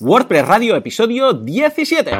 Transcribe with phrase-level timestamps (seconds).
[0.00, 2.10] WordPress Radio, episodio 17.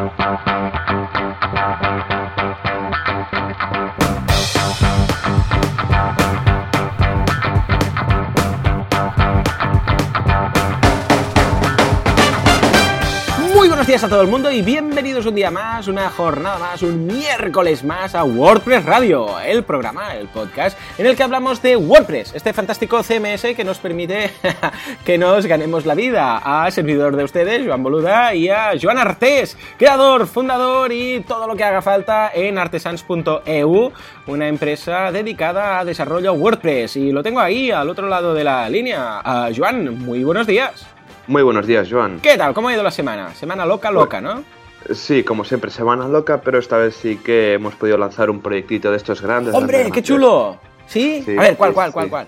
[13.84, 17.06] Buenos días a todo el mundo y bienvenidos un día más, una jornada más, un
[17.06, 22.34] miércoles más a WordPress Radio, el programa, el podcast en el que hablamos de WordPress,
[22.34, 24.30] este fantástico CMS que nos permite
[25.04, 26.38] que nos ganemos la vida.
[26.38, 31.54] A servidor de ustedes, Joan Boluda, y a Joan Artés, creador, fundador y todo lo
[31.54, 33.92] que haga falta en artesans.eu,
[34.28, 36.96] una empresa dedicada a desarrollo WordPress.
[36.96, 39.20] Y lo tengo ahí, al otro lado de la línea.
[39.22, 40.93] A Joan, muy buenos días.
[41.26, 42.20] Muy buenos días, Joan.
[42.20, 42.52] ¿Qué tal?
[42.52, 43.34] ¿Cómo ha ido la semana?
[43.34, 44.44] Semana loca, loca, ¿no?
[44.92, 48.90] Sí, como siempre, semana loca, pero esta vez sí que hemos podido lanzar un proyectito
[48.90, 49.54] de estos grandes.
[49.54, 50.58] ¡Hombre, qué chulo!
[50.86, 51.22] ¿Sí?
[51.24, 51.92] Sí, a ver, ¿cuál, cuál, sí.
[51.94, 52.26] cuál, cuál?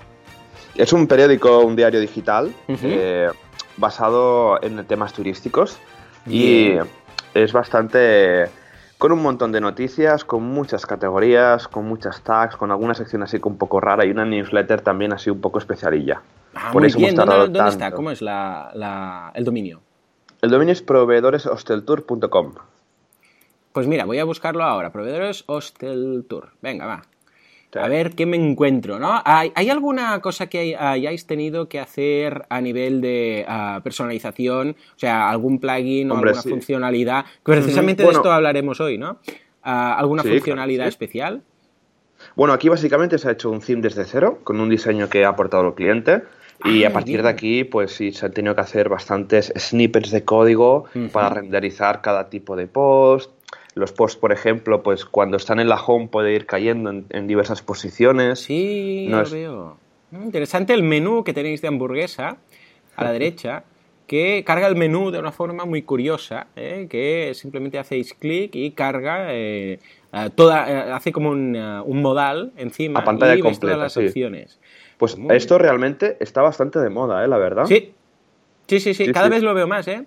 [0.75, 3.29] Es un periódico, un diario digital, eh,
[3.77, 5.79] basado en temas turísticos
[6.27, 6.73] y
[7.35, 8.47] es bastante...
[8.97, 13.39] con un montón de noticias, con muchas categorías, con muchas tags, con alguna sección así
[13.43, 16.23] un poco rara y una newsletter también así un poco especialilla.
[16.59, 17.17] Ah, Por muy eso hemos bien.
[17.53, 17.91] ¿Dónde, está?
[17.93, 19.81] ¿Cómo es la, la- el dominio?
[20.43, 22.55] El dominio es proveedoreshosteltour.com.
[23.73, 24.91] Pues mira, voy a buscarlo ahora.
[24.91, 26.51] Proveedores Hostel Tour.
[26.63, 27.03] Venga, va.
[27.73, 27.79] Sí.
[27.79, 29.21] A ver qué me encuentro, ¿no?
[29.25, 34.71] ¿Hay, hay alguna cosa que hay- hayáis tenido que hacer a nivel de ah, personalización?
[34.95, 36.49] O sea, algún plugin Hombre, o alguna sí.
[36.49, 37.27] funcionalidad.
[37.43, 39.19] Precisamente de esto hablaremos hoy, ¿no?
[39.63, 41.43] Ah, ¿Alguna Sí, funcionalidad especial?
[42.35, 45.29] Bueno, aquí básicamente se ha hecho un theme desde cero, con un diseño que ha
[45.29, 46.23] aportado el cliente.
[46.65, 47.25] Y Ah, a partir bien.
[47.25, 51.09] de aquí, pues sí, se han tenido que hacer bastantes snippets de código Ujú.
[51.11, 53.31] para renderizar cada tipo de post.
[53.75, 57.27] Los posts, por ejemplo, pues cuando están en la home puede ir cayendo en, en
[57.27, 58.41] diversas posiciones.
[58.41, 59.77] Sí, No lo es- veo.
[60.13, 62.39] Mm, Interesante el menú que tenéis de hamburguesa
[62.97, 63.65] a la derecha,
[64.07, 66.87] que carga el menú de una forma muy curiosa, ¿eh?
[66.89, 69.79] que simplemente hacéis clic y carga eh,
[70.37, 73.93] toda, eh, hace como un, eh, un modal encima A pantalla y completa, todas las
[73.93, 74.07] sí.
[74.09, 74.59] opciones.
[74.99, 77.29] Pues Muy esto realmente está bastante de moda, ¿eh?
[77.29, 77.67] La verdad.
[77.67, 77.93] Sí,
[78.67, 79.33] sí, sí, sí, Sí, cada sí.
[79.33, 80.05] vez lo veo más, ¿eh?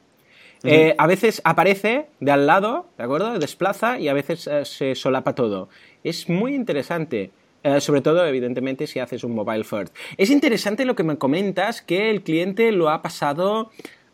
[0.64, 3.40] Eh, a veces aparece de al lado, ¿de acuerdo?
[3.40, 5.70] Desplaza y a veces eh, se solapa todo.
[6.04, 7.32] Es muy interesante.
[7.64, 9.94] eh, sobre todo, evidentemente, si haces un mobile first.
[10.18, 13.70] Es interesante lo que me comentas, que el cliente lo ha pasado,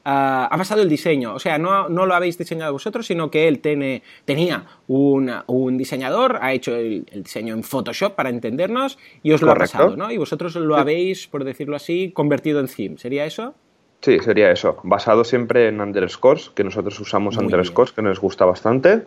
[0.06, 1.34] ha pasado el diseño.
[1.34, 5.78] O sea, no, no lo habéis diseñado vosotros, sino que él tiene, tenía un, un
[5.78, 9.78] diseñador, ha hecho el, el diseño en Photoshop para entendernos y os lo Correcto.
[9.78, 10.12] ha pasado, ¿no?
[10.12, 12.98] Y vosotros lo habéis, por decirlo así, convertido en theme.
[12.98, 13.56] ¿Sería eso?
[14.02, 14.78] Sí, sería eso.
[14.84, 19.06] Basado siempre en underscores, que nosotros usamos Muy underscores, que nos gusta bastante.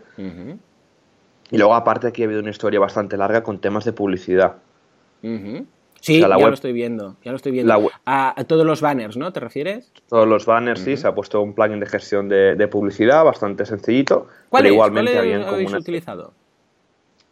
[1.51, 4.57] Y luego, aparte, aquí ha habido una historia bastante larga con temas de publicidad.
[6.01, 7.69] Sí, O sea, la ya web- lo estoy viendo, ya lo estoy viendo.
[7.69, 9.33] La web- A, a todos los banners, ¿no?
[9.33, 9.93] ¿Te refieres?
[10.09, 13.67] Todos los banners, sí, se ha puesto un plugin de gestión de, de publicidad bastante
[13.67, 14.29] sencillito.
[14.49, 14.73] ¿Cuál pero es?
[14.75, 16.33] igualmente ¿Cuál habían como habéis una- utilizado?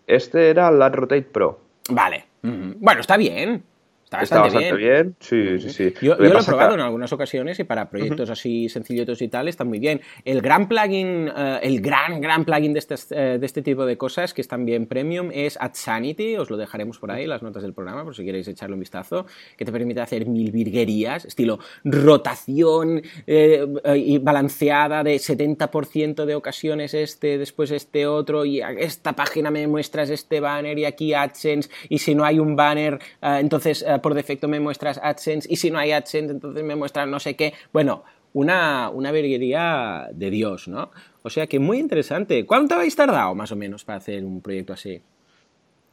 [0.07, 1.61] Este era el Ad Rotate Pro.
[1.91, 2.25] Vale.
[2.43, 3.63] Bueno, está bien.
[4.07, 5.17] Está Está bastante, bastante bien.
[5.19, 5.95] Sí, sí, sí.
[6.01, 8.69] Yo, Lo que yo lo he probado que- en algunas ocasiones y para proyectos así
[8.69, 10.01] sencillitos y tal está muy bien.
[10.25, 13.99] El gran plugin, eh, el gran, gran plugin de, estas, eh, de este tipo de
[13.99, 17.75] cosas que están bien premium es AdSanity, os lo dejaremos por ahí, las notas del
[17.75, 23.03] programa, por si queréis echarle un vistazo, que te permite hacer mil virguerías, estilo rotación
[23.27, 29.51] eh, y balanceada de 70% de ocasiones este, después este otro, y a esta página
[29.51, 34.15] me muestras este banner y aquí AdSense, y si no hay un banner, entonces por
[34.15, 37.55] defecto me muestras AdSense, y si no hay AdSense, entonces me muestras no sé qué.
[37.73, 40.93] Bueno, una, una virguería de Dios, ¿no?
[41.25, 42.47] O sea que muy interesante.
[42.47, 45.03] ¿Cuánto habéis tardado más o menos para hacer un proyecto así?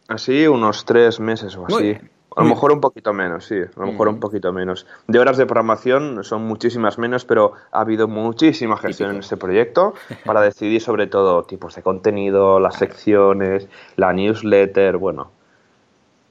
[0.07, 1.97] Así, unos tres meses o así.
[2.35, 3.55] A lo mejor un poquito menos, sí.
[3.55, 4.85] A lo mejor un poquito menos.
[5.07, 9.95] De horas de programación son muchísimas menos, pero ha habido muchísima gestión en este proyecto
[10.23, 15.31] para decidir sobre todo tipos de contenido, las secciones, la newsletter, bueno.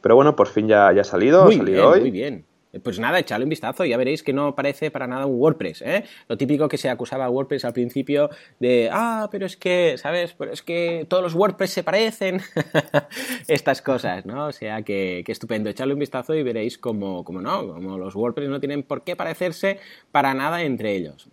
[0.03, 2.01] Pero bueno, por fin ya, ya ha salido, Muy ha salido bien, hoy.
[2.01, 2.45] muy bien.
[2.73, 5.83] Eh, Pues nada, echadle un vistazo, ya veréis que no parece para nada un WordPress,
[5.83, 6.05] ¿eh?
[6.29, 10.35] Lo típico que se acusaba a WordPress al principio de, ah, pero es que, ¿sabes?
[10.39, 12.41] Pero es que todos los WordPress se parecen.
[13.49, 14.47] Estas cosas, ¿no?
[14.47, 15.71] O sea, que, estupendo.
[15.71, 19.17] Echadle un vistazo y veréis como, como no, como los WordPress no tienen por qué
[19.17, 19.79] parecerse
[20.11, 21.29] para nada entre ellos.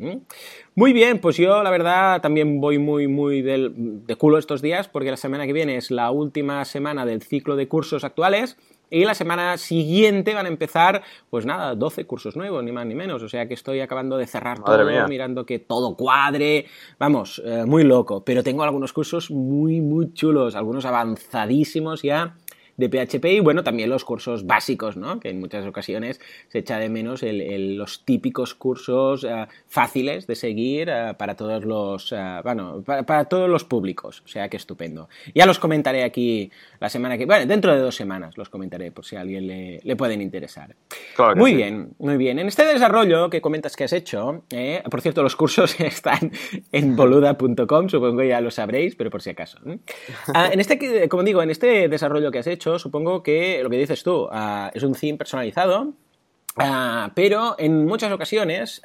[0.76, 4.88] Muy bien, pues yo la verdad también voy muy, muy del- de culo estos días
[4.88, 8.58] porque la semana que viene es la última semana del ciclo de cursos actuales.
[8.90, 12.96] Y la semana siguiente van a empezar, pues nada, 12 cursos nuevos, ni más ni
[12.96, 13.22] menos.
[13.24, 15.08] O sea que estoy acabando de cerrar Madre todo, mía.
[15.08, 16.66] mirando que todo cuadre.
[16.98, 18.24] Vamos, eh, muy loco.
[18.24, 22.36] Pero tengo algunos cursos muy, muy chulos, algunos avanzadísimos ya
[22.80, 25.20] de PHP y bueno, también los cursos básicos, ¿no?
[25.20, 30.88] Que en muchas ocasiones se echa de menos los típicos cursos eh, fáciles de seguir
[30.90, 34.24] eh, para todos los, eh, bueno, para, todos los públicos.
[34.24, 35.10] O sea que estupendo.
[35.36, 36.50] Ya los comentaré aquí
[36.80, 39.96] la semana que, bueno, dentro de dos semanas los comentaré por si a alguien le,
[39.98, 40.76] pueden interesar.
[41.36, 42.40] muy bien, muy bien.
[42.40, 44.46] En este desarrollo que comentas que has hecho,
[44.90, 46.32] por cierto, los cursos están
[46.72, 49.60] en boluda.com, supongo ya lo sabréis, pero por si acaso.
[50.34, 53.78] Ah, en este, como digo, en este desarrollo que has hecho, supongo que lo que
[53.78, 55.94] dices tú ah, es un theme personalizado
[56.58, 58.82] Ah, pero en muchas ocasiones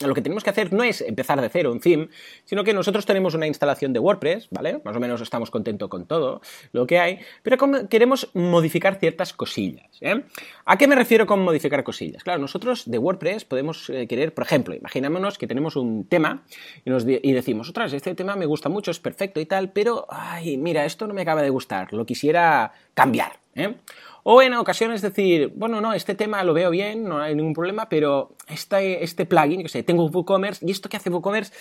[0.00, 2.08] lo que tenemos que hacer no es empezar de cero un theme,
[2.44, 4.80] sino que nosotros tenemos una instalación de WordPress, ¿vale?
[4.84, 6.40] Más o menos estamos contentos con todo
[6.72, 7.56] lo que hay, pero
[7.88, 9.86] queremos modificar ciertas cosillas.
[10.00, 10.24] ¿eh?
[10.64, 12.24] ¿A qué me refiero con modificar cosillas?
[12.24, 16.42] Claro, nosotros de WordPress podemos eh, querer, por ejemplo, imaginémonos que tenemos un tema
[16.84, 20.06] y, nos y decimos, otras, este tema me gusta mucho, es perfecto y tal, pero,
[20.08, 23.44] ay, mira, esto no me acaba de gustar, lo quisiera cambiar.
[23.54, 23.76] ¿eh?
[24.26, 27.90] O en ocasiones decir, bueno, no, este tema lo veo bien, no hay ningún problema,
[27.90, 31.52] pero este, este plugin, que sé, tengo WooCommerce y esto que hace WooCommerce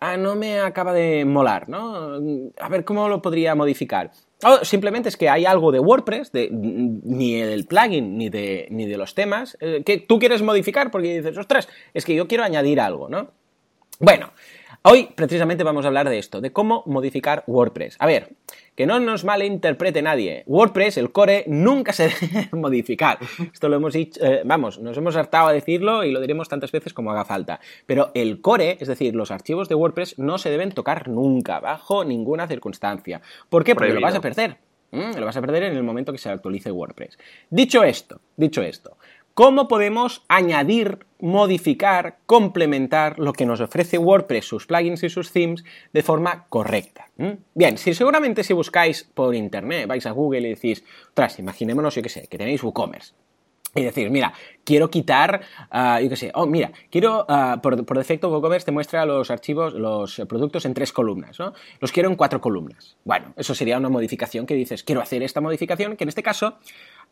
[0.00, 2.20] ah, no me acaba de molar, ¿no?
[2.60, 4.12] A ver cómo lo podría modificar.
[4.44, 8.86] O simplemente es que hay algo de WordPress, de, ni del plugin ni de, ni
[8.86, 12.44] de los temas, eh, que tú quieres modificar porque dices, ostras, es que yo quiero
[12.44, 13.32] añadir algo, ¿no?
[13.98, 14.30] Bueno,
[14.88, 17.96] hoy precisamente vamos a hablar de esto, de cómo modificar WordPress.
[17.98, 18.30] A ver,
[18.74, 20.44] que no nos malinterprete nadie.
[20.46, 23.18] WordPress, el core, nunca se debe modificar.
[23.52, 26.70] Esto lo hemos dicho, eh, vamos, nos hemos hartado a decirlo y lo diremos tantas
[26.70, 27.60] veces como haga falta.
[27.86, 32.04] Pero el core, es decir, los archivos de WordPress, no se deben tocar nunca, bajo
[32.04, 33.20] ninguna circunstancia.
[33.48, 33.74] ¿Por qué?
[33.74, 34.58] Porque lo vas a perder.
[34.92, 37.18] Mm, lo vas a perder en el momento que se actualice WordPress.
[37.50, 38.96] Dicho esto, dicho esto,
[39.36, 45.64] ¿Cómo podemos añadir, modificar, complementar lo que nos ofrece WordPress, sus plugins y sus themes
[45.92, 47.10] de forma correcta?
[47.54, 50.84] Bien, si seguramente si buscáis por internet, vais a Google y decís,
[51.14, 53.14] tras, imaginémonos, yo qué sé, que tenéis WooCommerce.
[53.74, 54.32] Y decir, mira,
[54.64, 59.04] quiero quitar, ah, yo qué sé, oh, mira, quiero, ah, por, defecto WooCommerce te muestra
[59.04, 61.52] los archivos, los productos en tres columnas, ¿no?
[61.80, 62.96] Los quiero en cuatro columnas.
[63.04, 66.56] Bueno, eso sería una modificación que dices, quiero hacer esta modificación, que en este caso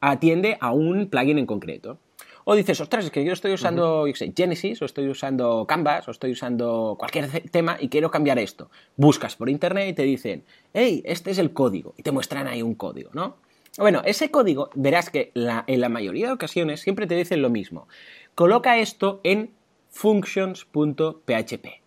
[0.00, 1.98] atiende a un plugin en concreto.
[2.44, 6.06] O dices, ostras, es que yo estoy usando, yo sé, Genesis, o estoy usando Canvas,
[6.08, 8.70] o estoy usando cualquier tema y quiero cambiar esto.
[8.96, 10.44] Buscas por internet y te dicen,
[10.74, 11.94] hey, este es el código.
[11.96, 13.36] Y te muestran ahí un código, ¿no?
[13.78, 17.88] Bueno, ese código, verás que en la mayoría de ocasiones siempre te dicen lo mismo.
[18.34, 19.50] Coloca esto en
[19.90, 21.83] functions.php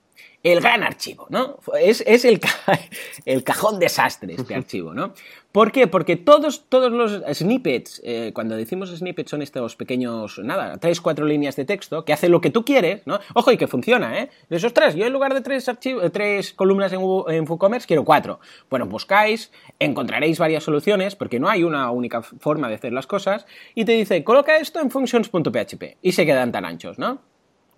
[0.52, 1.58] el gran archivo, ¿no?
[1.80, 2.40] Es, el,
[3.26, 5.14] el, cajón desastre este archivo, ¿no?
[5.52, 5.88] ¿Por qué?
[5.88, 11.26] Porque todos, todos los snippets, eh, cuando decimos snippets son estos pequeños, nada, tres, cuatro
[11.26, 13.20] líneas de texto que hacen lo que tú quieres, ¿no?
[13.34, 14.30] Ojo, y que funciona, ¿eh?
[14.50, 18.06] De esos tres, yo en lugar de tres, eh, tres columnas en, en WooCommerce quiero
[18.06, 18.40] cuatro.
[18.70, 23.46] Bueno, buscáis, encontraréis varias soluciones, porque no hay una única forma de hacer las cosas,
[23.76, 27.20] y te dice, coloca esto en functions.php, y se quedan tan anchos, ¿no?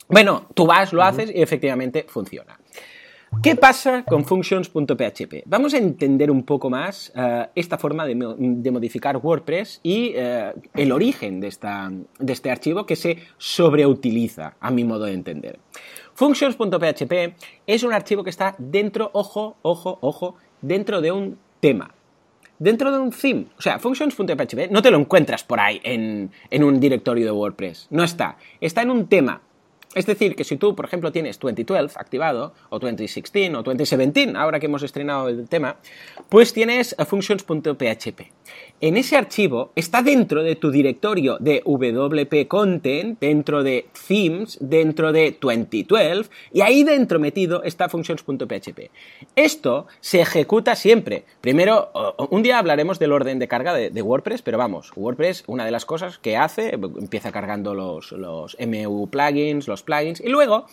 [0.09, 2.58] Bueno, tú vas, lo haces y efectivamente funciona.
[3.41, 5.43] ¿Qué pasa con functions.php?
[5.45, 10.91] Vamos a entender un poco más eh, esta forma de, modificar WordPress y eh, el
[10.91, 11.89] origen de, esta,
[12.19, 15.59] de, este archivo que se sobreutiliza, a mi modo de entender.
[16.15, 17.35] Functions.php
[17.65, 21.91] es un archivo que está dentro, ojo, ojo, ojo, dentro de un tema.
[22.57, 23.45] Dentro de un theme.
[23.57, 27.87] O sea, functions.php no te lo encuentras por ahí en, en un directorio de WordPress.
[27.89, 28.37] No está.
[28.59, 29.41] Está en un tema
[29.95, 34.59] es decir, que si tú, por ejemplo, tienes 2012 activado, o 2016, o 2017, ahora
[34.59, 35.77] que hemos estrenado el tema,
[36.29, 38.21] pues tienes functions.php.
[38.81, 45.11] En ese archivo está dentro de tu directorio de WP Content, dentro de Themes, dentro
[45.11, 48.91] de 2012, y ahí dentro metido está functions.php.
[49.35, 51.25] Esto se ejecuta siempre.
[51.41, 51.91] Primero,
[52.29, 55.85] un día hablaremos del orden de carga de, WordPress, pero vamos, WordPress, una de las
[55.85, 60.65] cosas que hace, empieza cargando los, los MU plugins, los plugins, y luego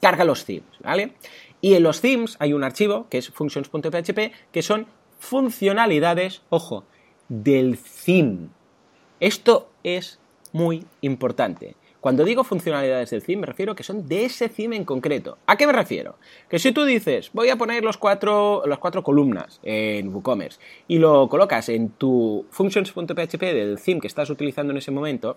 [0.00, 1.12] carga los themes, ¿vale?
[1.60, 4.86] Y en los themes hay un archivo que es functions.php, que son
[5.18, 6.84] funcionalidades, ojo,
[7.28, 8.48] del theme.
[9.20, 10.20] Esto es
[10.52, 11.76] muy importante.
[12.00, 15.38] Cuando digo funcionalidades del theme, me refiero que son de ese theme en concreto.
[15.46, 16.18] ¿A qué me refiero?
[16.48, 20.98] Que si tú dices, voy a poner los cuatro, las cuatro columnas en WooCommerce y
[20.98, 25.36] lo colocas en tu functions.php del theme que estás utilizando en ese momento,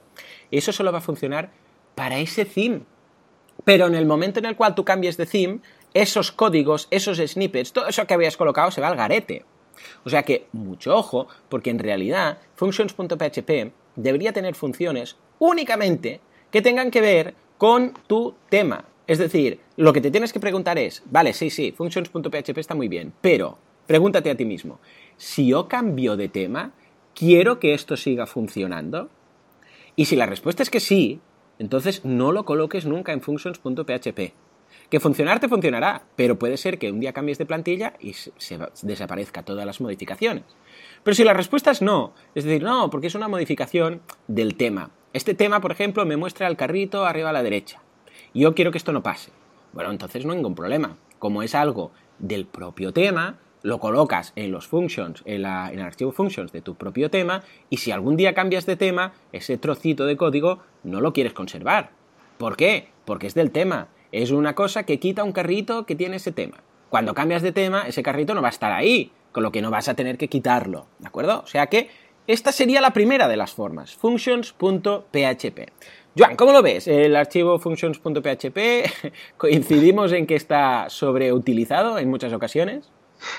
[0.51, 1.49] eso solo va a funcionar
[1.95, 2.81] para ese theme.
[3.69, 5.59] Pero en el momento en el cual tú cambies de theme,
[5.93, 9.45] esos códigos, esos snippets, todo eso que habías colocado se va al garete.
[10.03, 16.89] O sea que mucho ojo, porque en realidad functions.php debería tener funciones únicamente que tengan
[16.89, 18.85] que ver con tu tema.
[19.05, 22.87] Es decir, lo que te tienes que preguntar es, vale, sí, sí, functions.php está muy
[22.87, 24.79] bien, pero pregúntate a ti mismo,
[25.15, 26.71] si yo cambio de tema,
[27.13, 29.09] ¿quiero que esto siga funcionando?
[29.95, 31.19] Y si la respuesta es que sí,
[31.59, 34.33] entonces no lo coloques nunca en functions.php.
[34.89, 38.59] Que funcionar te funcionará, pero puede ser que un día cambies de plantilla y se,
[38.81, 40.43] desaparezca todas las modificaciones.
[41.03, 44.89] Pero si la respuesta es no, es decir, no, porque es una modificación del tema.
[45.13, 47.81] Este tema, por ejemplo, me muestra el carrito arriba a la derecha.
[48.33, 49.31] Yo quiero que esto no pase.
[49.73, 50.97] Bueno, entonces no hay ningún problema.
[51.19, 56.51] Como es algo del propio tema, lo colocas en los functions, en, el archivo functions
[56.51, 60.59] de tu propio tema, y si algún día cambias de tema, ese trocito de código
[60.83, 61.91] no lo quieres conservar.
[62.37, 62.89] ¿Por qué?
[63.05, 63.87] Porque es del tema.
[64.11, 66.57] Es una cosa que quita un carrito que tiene ese tema.
[66.89, 69.69] Cuando cambias de tema, ese carrito no va a estar ahí, con lo que no
[69.69, 71.41] vas a tener que quitarlo, ¿de acuerdo?
[71.43, 71.89] O sea que
[72.25, 75.59] esta sería la primera de las formas, functions.php.
[76.17, 76.87] Joan, ¿cómo lo ves?
[76.87, 78.57] El archivo functions.php,
[79.37, 82.89] coincidimos en que está sobreutilizado en muchas ocasiones.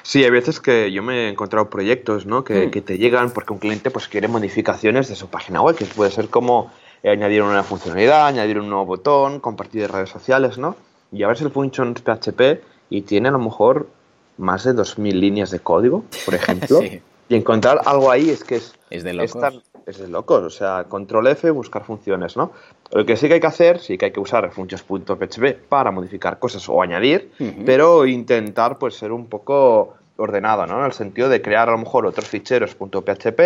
[0.02, 2.44] Sí, hay veces que yo me he encontrado proyectos ¿no?
[2.44, 2.70] que, hmm.
[2.70, 6.10] que, te llegan porque un cliente pues, quiere modificaciones de su página web, que puede
[6.10, 6.70] ser como
[7.04, 10.76] añadir una funcionalidad, añadir un nuevo botón, compartir redes sociales, ¿no?
[11.12, 13.88] Y a ver si el functions PHP y tiene a lo mejor
[14.37, 16.80] más de 2.000 líneas de código, por ejemplo.
[16.82, 19.37] Y encontrar algo ahí es que es, es de locos.
[19.37, 22.52] Es, de locos, o sea, control F, buscar funciones, ¿no?
[22.92, 26.38] Lo que sí que hay que hacer, sí que hay que usar functions.php para modificar
[26.38, 27.30] cosas o añadir,
[27.64, 30.80] pero intentar pues ser un poco ordenado, ¿no?
[30.80, 33.40] En el sentido de crear a lo mejor otros ficheros .php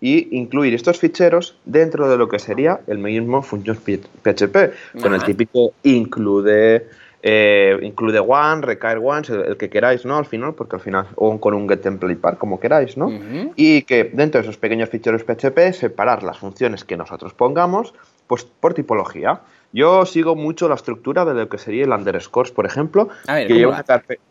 [0.00, 5.72] y incluir estos ficheros dentro de lo que sería el mismo functions.php, con el típico
[5.84, 6.88] include,
[7.22, 10.16] eh, include one, require one, el, que queráis, ¿no?
[10.16, 13.10] Al final, porque al final, o con un get template par, como queráis, ¿no?
[13.54, 17.94] Y que dentro de esos pequeños ficheros PHP separar las funciones que nosotros pongamos
[18.26, 19.40] pues, por tipología.
[19.72, 23.72] Yo sigo mucho la estructura de lo que sería el underscores, por ejemplo, que lleva
[23.72, 24.22] una carpeta.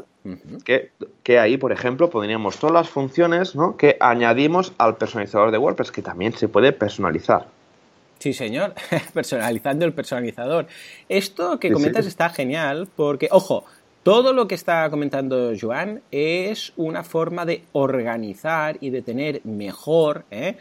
[0.64, 0.92] que,
[1.24, 3.76] que, ahí, por ejemplo, podríamos todas las funciones ¿no?
[3.76, 7.48] que añadimos al personalizador de WordPress, que también se puede personalizar.
[8.20, 8.74] Sí, señor,
[9.14, 10.68] personalizando el personalizador.
[11.08, 13.66] Esto que comentas está genial porque, ojo,
[14.04, 20.26] todo lo que está comentando Joan es una forma de organizar y de tener mejor
[20.32, 20.58] ¿eh?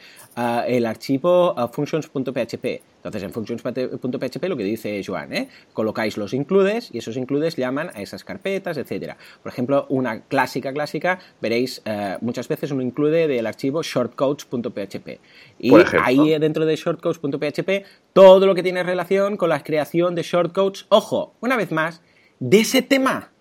[0.67, 2.83] el archivo functions.php.
[2.99, 5.49] Entonces, en functions.php lo que dice Joan, ¿eh?
[5.73, 9.15] colocáis los includes y esos includes llaman a esas carpetas, etc.
[9.43, 15.21] Por ejemplo, una clásica, clásica, veréis eh, muchas veces un include del archivo shortcodes.php.
[15.61, 20.87] Y ahí dentro de shortcodes.php, todo lo que tiene relación con la creación de shortcodes,
[20.89, 22.03] ojo, una vez más,
[22.41, 23.33] de ese tema.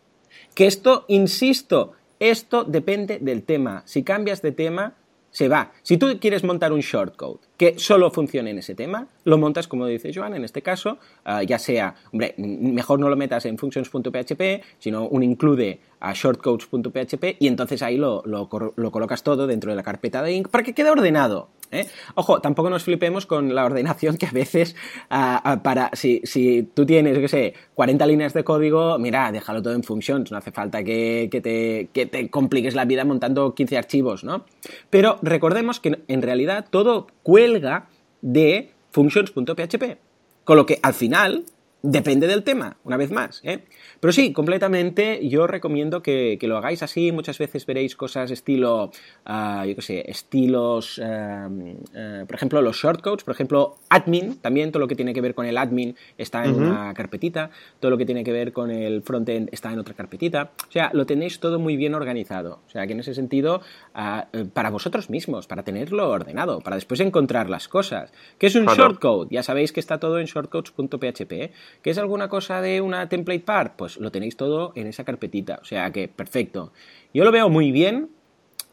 [0.54, 3.84] Que esto, insisto, esto depende del tema.
[3.86, 4.96] Si cambias de tema,
[5.32, 5.72] se va.
[5.84, 9.86] Si tú quieres montar un shortcode que solo funcione en ese tema, lo montas como
[9.86, 14.64] dice Joan en este caso, ah, ya sea, hombre, mejor no lo metas en functions.php,
[14.80, 19.84] sino un include a shortcodes.php y entonces ahí lo, lo, colocas todo dentro de la
[19.84, 21.50] carpeta de Inc para que quede ordenado.
[21.72, 21.88] ¿Eh?
[22.16, 24.76] Ojo, tampoco nos flipemos con la ordenación que a veces,
[25.10, 29.62] ah, ah, para si, si, tú tienes, qué sé, 40 líneas de código, mira, déjalo
[29.62, 33.54] todo en functions, no hace falta que, que, te, que te compliques la vida montando
[33.54, 34.46] 15 archivos, ¿no?
[34.90, 37.88] Pero recordemos que en realidad todo cuelga
[38.22, 39.98] de functions.php.
[40.44, 41.44] Con lo que al final
[41.88, 43.40] depende del tema, una vez más.
[43.44, 43.64] ¿eh?
[44.00, 47.12] Pero sí, completamente yo recomiendo que, lo hagáis así.
[47.12, 48.92] Muchas veces veréis cosas estilo,
[49.26, 54.72] ah, yo qué sé, estilos, eh, eh, por ejemplo, los shortcodes, por ejemplo, admin, también
[54.72, 57.98] todo lo que tiene que ver con el admin está en una carpetita, todo lo
[57.98, 60.52] que tiene que ver con el frontend está en otra carpetita.
[60.68, 62.60] O sea, lo tenéis todo muy bien organizado.
[62.68, 63.62] O sea, que en ese sentido,
[63.94, 68.12] ah, para vosotros mismos, para tenerlo ordenado, para después encontrar las cosas.
[68.38, 69.30] ¿Qué es un shortcode?
[69.32, 71.52] Ya sabéis que está todo en shortcodes.php.
[71.82, 73.76] ¿Qué es alguna cosa de una template part?
[73.76, 75.60] Pues lo tenéis todo en esa carpetita.
[75.62, 76.72] O sea que, perfecto.
[77.14, 78.10] Yo lo veo muy bien,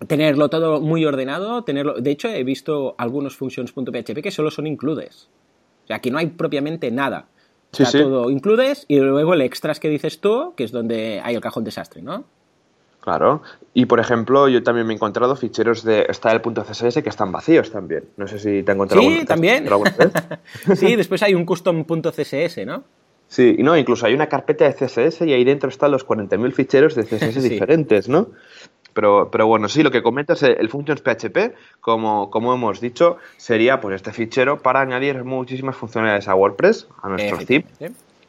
[0.07, 1.95] tenerlo todo muy ordenado, tenerlo...
[1.95, 5.29] De hecho, he visto algunos functions.php que solo son includes.
[5.85, 7.29] O sea, aquí no hay propiamente nada.
[7.73, 11.41] Está todo includes y luego el extras que dices tú, que es donde hay el
[11.41, 12.25] cajón desastre, ¿no?
[13.05, 13.43] Claro.
[13.75, 18.05] Y por ejemplo, yo también me he encontrado ficheros de style.css que están vacíos también.
[18.17, 19.69] No sé si te he encontrado Sí, también.
[20.75, 22.83] sí, después hay un custom.css, ¿no?
[23.29, 26.95] Sí, no, incluso hay una carpeta de CSS y ahí dentro están los 40.000 ficheros
[26.95, 28.29] de CSS diferentes, ¿no?
[28.95, 33.83] Pero, pero bueno, sí, lo que comentas, el functions PHP, como, como hemos dicho, sería
[33.83, 37.67] pues este fichero para añadir muchísimas funcionalidades a WordPress, a nuestro theme,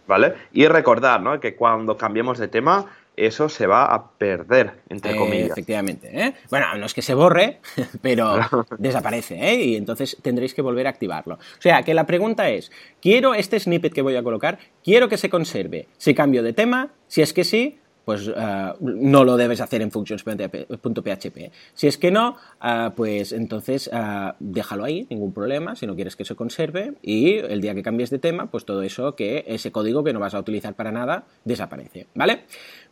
[0.06, 0.34] ¿vale?
[0.52, 1.40] Y recordar, ¿no?
[1.40, 5.52] Que cuando cambiemos de tema, eso se va a perder, entre comillas.
[5.52, 6.10] efectivamente.
[6.14, 6.34] ¿eh?
[6.50, 7.60] Bueno, no es que se borre,
[8.02, 8.40] pero
[8.78, 9.56] desaparece, ¿eh?
[9.56, 11.36] Y entonces tendréis que volver a activarlo.
[11.36, 15.18] O sea, que la pregunta es, quiero este snippet que voy a colocar, quiero que
[15.18, 15.88] se conserve.
[15.98, 19.92] Si cambio de tema, si es que sí, pues eh, no lo debes hacer en
[19.92, 21.52] functions.php.
[21.74, 26.16] Si es que no, eh, pues entonces eh, déjalo ahí, ningún problema, si no quieres
[26.16, 29.72] que se conserve y el día que cambies de tema, pues todo eso que ese
[29.72, 32.44] código que no vas a utilizar para nada desaparece, ¿vale?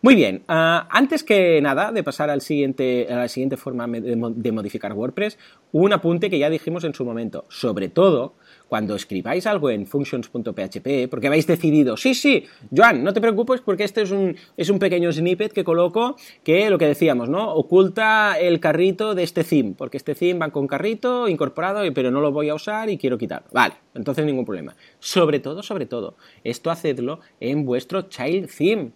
[0.01, 4.91] Muy bien, antes que nada de pasar al siguiente, a la siguiente forma de modificar
[4.91, 5.38] WordPress,
[5.72, 8.34] un apunte que ya dijimos en su momento, sobre todo
[8.74, 13.84] cuando escribáis algo en functions.php, porque habéis decidido, sí, sí, Joan, no te preocupes porque
[13.84, 17.53] este es un, es un pequeño snippet que coloco que lo que decíamos, ¿no?
[17.53, 22.20] Oculta el carrito de este theme, porque este theme va con carrito incorporado, pero no
[22.20, 23.48] lo voy a usar y quiero quitarlo.
[23.51, 24.75] Vale, entonces ningún problema.
[24.98, 28.92] Sobre todo, sobre todo, esto hacedlo en vuestro child theme.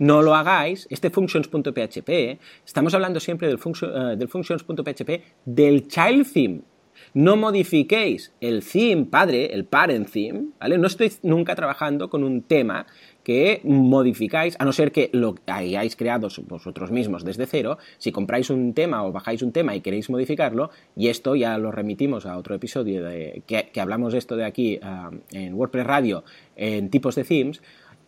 [0.00, 6.62] No lo hagáis, este functions.php, estamos hablando siempre del, eh, del functions.php del child theme,
[7.14, 10.78] no modifiquéis el theme padre, el parent theme, ¿vale?
[10.78, 12.86] No estoy nunca trabajando con un tema
[13.24, 18.50] que modificáis, a no ser que lo hayáis creado vosotros mismos desde cero, si compráis
[18.50, 22.36] un tema o bajáis un tema y queréis modificarlo, y esto ya lo remitimos a
[22.38, 26.24] otro episodio de, que, hablamos de esto de aquí ah, en WordPress Radio,
[26.56, 27.62] en tipos de themes,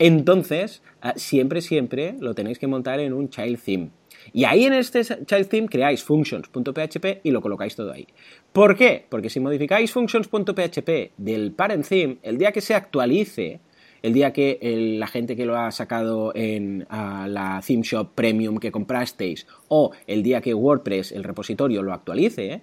[0.07, 3.91] entonces ah, siempre, siempre lo tenéis que montar en un child theme.
[4.33, 8.07] Y ahí en este child theme creáis functions.php y lo colocáis todo ahí.
[8.53, 9.07] ¿Por qué?
[9.09, 13.61] Porque si modificáis functions.php del parent theme, el día que se actualice,
[14.03, 14.59] el día que
[14.99, 20.23] la gente que lo ha sacado en la theme shop premium que comprasteis o el
[20.23, 22.63] día que WordPress, el repositorio, lo actualice,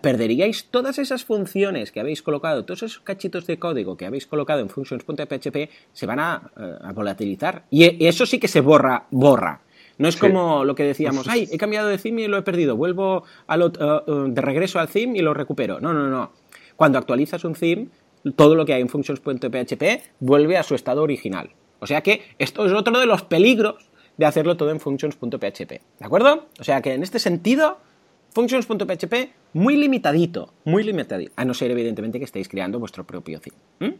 [0.00, 4.60] perderíais todas esas funciones que habéis colocado, todos esos cachitos de código que habéis colocado
[4.60, 7.64] en functions.php se van a, eh, a volatilizar.
[7.70, 9.60] Y eso sí que se borra, borra.
[9.98, 12.76] No es como lo que decíamos, ay, he cambiado de theme y lo he perdido,
[12.76, 15.80] vuelvo uh, uh, de regreso al theme y lo recupero.
[15.80, 16.32] No, no, no.
[16.76, 17.88] Cuando actualizas un theme,
[18.36, 21.50] todo lo que hay en functions.php vuelve a su estado original.
[21.78, 25.70] O sea que esto es otro de los peligros de hacerlo todo en functions.php.
[25.70, 26.46] ¿De acuerdo?
[26.58, 27.78] O sea que en este sentido,
[28.34, 29.14] functions.php
[29.54, 31.32] muy limitadito, muy limitadito.
[31.36, 33.96] A no ser evidentemente que estéis creando vuestro propio theme.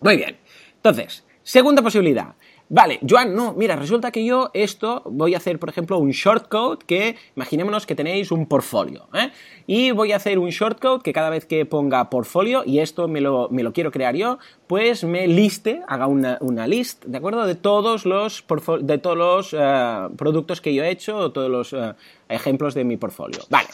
[0.00, 0.36] Muy bien.
[0.76, 2.34] Entonces, segunda posibilidad.
[2.72, 6.78] Vale, Joan, no, mira, resulta que yo esto voy a hacer, por ejemplo, un shortcode
[6.86, 9.32] que, imaginémonos que tenéis un portfolio, ¿eh?
[9.66, 13.20] Y voy a hacer un shortcode que cada vez que ponga portfolio, y esto me
[13.20, 17.44] lo, me lo quiero crear yo, pues me liste, haga una, una list, ¿de acuerdo?
[17.44, 18.44] De todos los,
[18.82, 21.94] de todos los eh, productos que yo he hecho, o todos los eh,
[22.30, 23.40] ejemplos de mi portfolio.
[23.50, 23.68] Vale.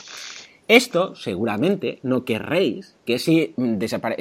[0.68, 3.54] Esto seguramente no querréis que si,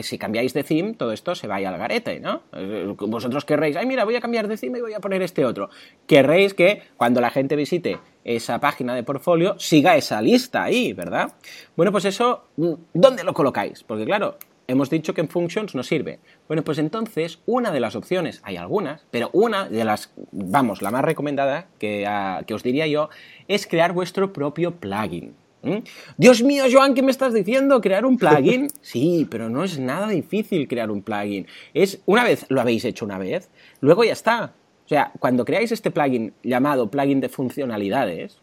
[0.04, 2.44] si cambiáis de theme todo esto se vaya al garete, ¿no?
[2.54, 5.44] Eh, vosotros querréis, ay mira, voy a cambiar de theme y voy a poner este
[5.44, 5.72] otro.
[6.06, 11.34] Querréis que cuando la gente visite esa página de portfolio siga esa lista ahí, ¿verdad?
[11.76, 13.84] Bueno, pues eso, mm, ¿dónde lo colocáis?
[13.84, 16.20] Porque claro, hemos dicho que en Functions no sirve.
[16.48, 20.92] Bueno, pues entonces una de las opciones, hay algunas, pero una de las, vamos, la
[20.92, 23.10] más recomendada que, ah, que os diría yo,
[23.48, 25.36] es crear vuestro propio plugin.
[25.66, 25.80] ¿Mm?
[26.18, 27.82] Dios mío, Joan, ¿qué me estás diciendo?
[27.82, 28.68] ¿Crear un plugin?
[28.82, 31.48] Sí, pero no es nada difícil crear un plugin.
[31.74, 33.50] Es, una vez lo habéis hecho una vez,
[33.82, 34.54] luego ya está.
[34.86, 38.40] O sea, cuando creáis este plugin llamado plugin de funcionalidades,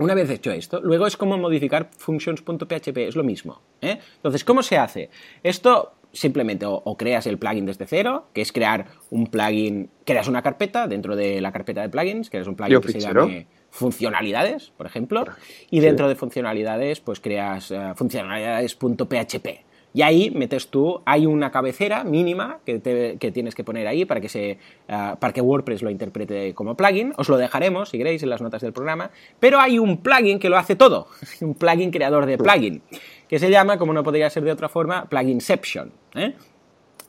[0.00, 3.60] una vez hecho esto, luego es como modificar functions.php, es lo mismo.
[3.80, 3.98] ¿eh?
[4.16, 5.10] Entonces, ¿cómo se hace?
[5.42, 10.42] Esto simplemente o, creas el plugin desde cero, que es crear un plugin, creas una
[10.42, 14.86] carpeta dentro de la carpeta de plugins, creas un plugin que se llame funcionalidades, por
[14.86, 15.24] ejemplo,
[15.70, 19.69] y dentro de funcionalidades, pues creas uh, funcionalidades.php.
[19.92, 24.28] Y ahí metes tú, hay una cabecera mínima que, tienes que poner ahí para que,
[24.28, 27.12] se, eh, para que WordPress lo interprete como plugin.
[27.16, 29.10] Os lo dejaremos, si queréis, en las notas del programa.
[29.40, 31.08] Pero hay un plugin que lo hace todo,
[31.40, 32.82] un plugin creador de plugin,
[33.28, 35.92] que se llama, como no podría ser de otra forma, Pluginception.
[36.14, 36.34] ¿eh?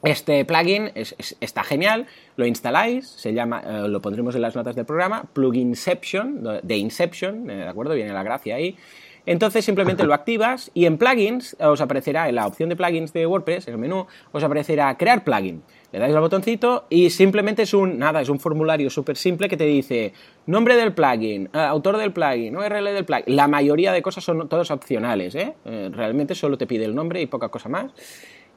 [0.04, 4.86] Este plugin está genial, lo instaláis, se llama, eh, lo pondremos en las notas del
[4.86, 7.94] programa, Pluginception, de Inception, ¿de acuerdo?
[7.94, 8.76] Viene la gracia ahí.
[9.26, 13.26] Entonces simplemente lo activas y en plugins os aparecerá, en la opción de plugins de
[13.26, 15.62] WordPress, en el menú, os aparecerá crear plugin.
[15.92, 19.58] Le dais al botoncito y simplemente es un, nada, es un formulario súper simple que
[19.58, 20.14] te dice
[20.46, 23.36] nombre del plugin, eh, autor del plugin, URL del plugin.
[23.36, 25.54] La mayoría de cosas son todos opcionales, ¿eh?
[25.66, 25.90] ¿eh?
[25.92, 27.92] Realmente solo te pide el nombre y poca cosa más.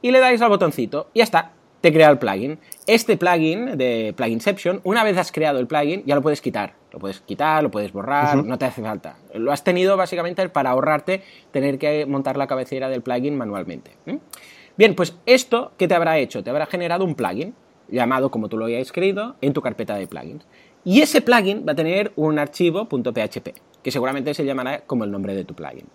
[0.01, 1.51] Y le dais al botoncito y ya está
[1.85, 2.57] te crea el plugin.
[2.87, 6.73] Este plugin de Pluginception, una vez has creado el plugin, ya lo puedes quitar.
[6.91, 9.17] Lo puedes quitar, lo puedes borrar, no te hace falta.
[9.35, 11.21] Lo has tenido básicamente para ahorrarte
[11.51, 13.91] tener que montar la cabecera del plugin manualmente.
[14.75, 16.43] Bien, pues esto, ¿qué te habrá hecho?
[16.43, 17.53] Te habrá generado un plugin
[17.87, 20.47] llamado como tú lo hayas escrito en tu carpeta de plugins.
[20.83, 25.11] Y ese plugin va a tener un archivo .php, que seguramente se llamará como el
[25.11, 25.85] nombre de tu plugin.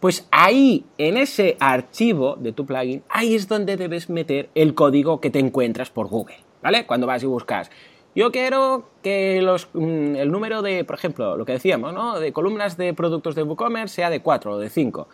[0.00, 5.20] Pues ahí, en ese archivo de tu plugin, ahí es donde debes meter el código
[5.20, 6.86] que te encuentras por Google, ¿vale?
[6.86, 7.70] Cuando vas y buscas.
[8.14, 12.18] Yo quiero que los, mm, el número de, por ejemplo, lo que decíamos, ¿no?
[12.18, 15.08] De columnas de productos de WooCommerce sea de 4 o de 5.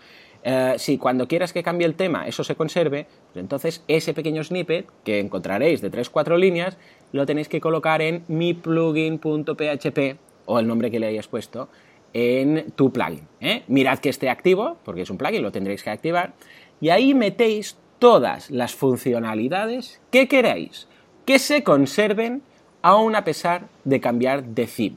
[0.44, 4.42] Eh, si cuando quieras que cambie el tema eso se conserve, pues entonces ese pequeño
[4.42, 6.78] snippet que encontraréis de 3-4 líneas
[7.12, 10.16] lo tenéis que colocar en mi plugin.php
[10.46, 11.68] o el nombre que le hayas puesto
[12.14, 13.26] en tu plugin.
[13.40, 13.62] ¿eh?
[13.68, 16.34] Mirad que esté activo, porque es un plugin, lo tendréis que activar,
[16.80, 20.88] y ahí metéis todas las funcionalidades que queráis
[21.24, 22.42] que se conserven
[22.82, 24.96] aún a pesar de cambiar de theme.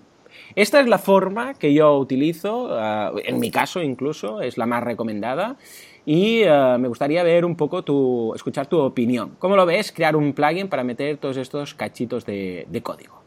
[0.56, 4.84] Esta es la forma que yo utilizo, eh, en mi caso incluso, es la más
[4.84, 5.58] recomendada.
[6.06, 9.36] Y eh, me gustaría ver un poco tu, escuchar tu opinión.
[9.40, 13.25] ¿Cómo lo ves crear un plugin para meter todos estos cachitos de código?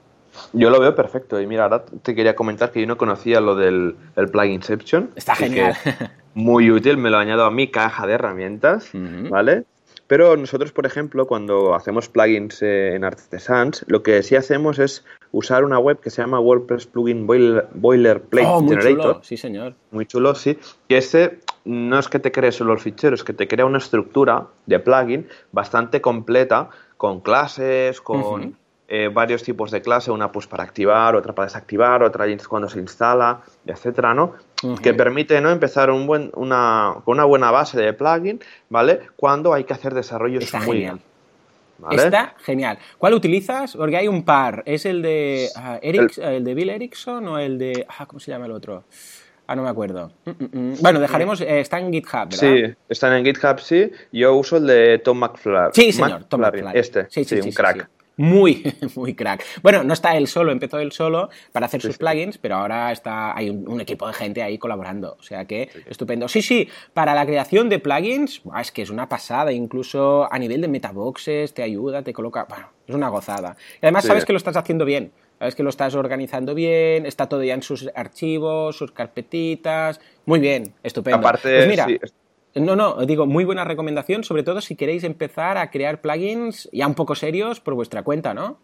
[0.53, 1.41] Yo lo veo perfecto.
[1.41, 5.11] Y mira, ahora te quería comentar que yo no conocía lo del el Pluginception.
[5.17, 5.75] Está genial.
[6.35, 9.65] Muy útil, me lo añado a mi caja de herramientas, ¿vale?
[10.09, 15.05] Pero nosotros, por ejemplo, cuando hacemos plugins eh, en Artesans, lo que sí hacemos es
[15.33, 19.21] usar una web que se llama WordPress Plugin Boilerplate oh, muy Chulo.
[19.23, 19.75] Sí, señor.
[19.91, 20.59] Muy chulo, sí.
[20.89, 23.79] Y ese no es que te cree solo el fichero, es que te crea una
[23.79, 28.57] estructura de plugin bastante completa con clases, con...
[28.91, 32.79] Eh, varios tipos de clase, una pues para activar, otra para desactivar, otra cuando se
[32.79, 34.33] instala, etcétera, ¿no?
[34.83, 35.51] Que permite ¿no?
[35.51, 39.01] empezar un buen, una, con una buena base de plugin, ¿vale?
[39.15, 41.01] Cuando hay que hacer desarrollos Está muy genial.
[41.91, 42.79] Está genial.
[42.97, 43.77] ¿Cuál utilizas?
[43.77, 44.63] Porque hay un par.
[44.65, 47.87] ¿Es el de ah, el, de Bill Erickson o el de.
[47.99, 48.85] Ah, ¿Cómo se llama el otro?
[49.47, 50.13] Ah, no me acuerdo.
[50.25, 50.75] Mm, mm, mm.
[50.81, 51.43] Bueno, dejaremos.
[51.43, 52.39] Eh, está en GitHub, ¿verdad?
[52.39, 53.93] Sí, están en GitHub, sí.
[54.13, 55.73] Yo uso el de Tom McFlurry.
[55.75, 56.79] Sí, señor, Tom McFlurry.
[56.79, 59.43] Este, sí, sí, un crack muy, muy crack.
[59.63, 63.35] Bueno, no está él solo, empezó él solo para hacer sus plugins, pero ahora está,
[63.35, 65.17] hay un, equipo de gente ahí colaborando.
[65.19, 66.29] O sea que estupendo.
[66.29, 69.53] Sí, sí, para la creación de plugins, es que es una pasada.
[69.53, 72.45] Incluso a nivel de metaboxes, te ayuda, te coloca.
[72.49, 73.57] Bueno, es una gozada.
[73.75, 75.13] Y además sabes que lo estás haciendo bien.
[75.39, 80.01] Sabes que lo estás organizando bien, está todo ya en sus archivos, sus carpetitas.
[80.27, 81.19] Muy bien, estupendo.
[81.19, 81.87] Aparte, pues mira,
[82.55, 86.87] no, no, digo, muy buena recomendación, sobre todo si queréis empezar a crear plugins ya
[86.87, 88.59] un poco serios por vuestra cuenta, ¿no?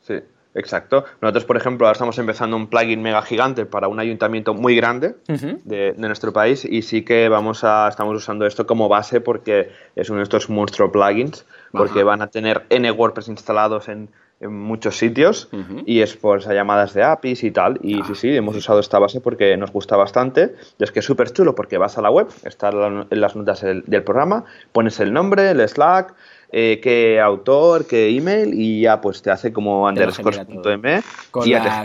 [0.00, 0.14] Sí,
[0.54, 1.04] exacto.
[1.20, 5.16] Nosotros, por ejemplo, ahora estamos empezando un plugin mega gigante para un ayuntamiento muy grande
[5.64, 10.10] de, nuestro país y sí que vamos a, estamos usando esto como base porque es
[10.10, 14.10] uno de estos monstruo plugins, porque van a tener N WordPress instalados en
[14.42, 15.48] en muchos sitios
[15.86, 17.78] y es por llamadas de APIs y tal.
[17.82, 20.54] Y sí, sí, hemos usado esta base porque nos gusta bastante.
[20.78, 23.62] Y es que es súper chulo porque vas a la web, está en las notas
[23.62, 26.14] del, programa, pones el nombre, el Slack,
[26.50, 31.44] eh, qué autor, qué email y ya pues te hace como underscore.m con,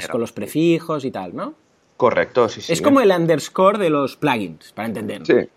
[0.09, 1.53] con los prefijos y tal, ¿no?
[1.95, 2.73] Correcto, sí, sí.
[2.73, 5.25] Es como el underscore de los plugins, para entenderlo.
[5.25, 5.49] Sí,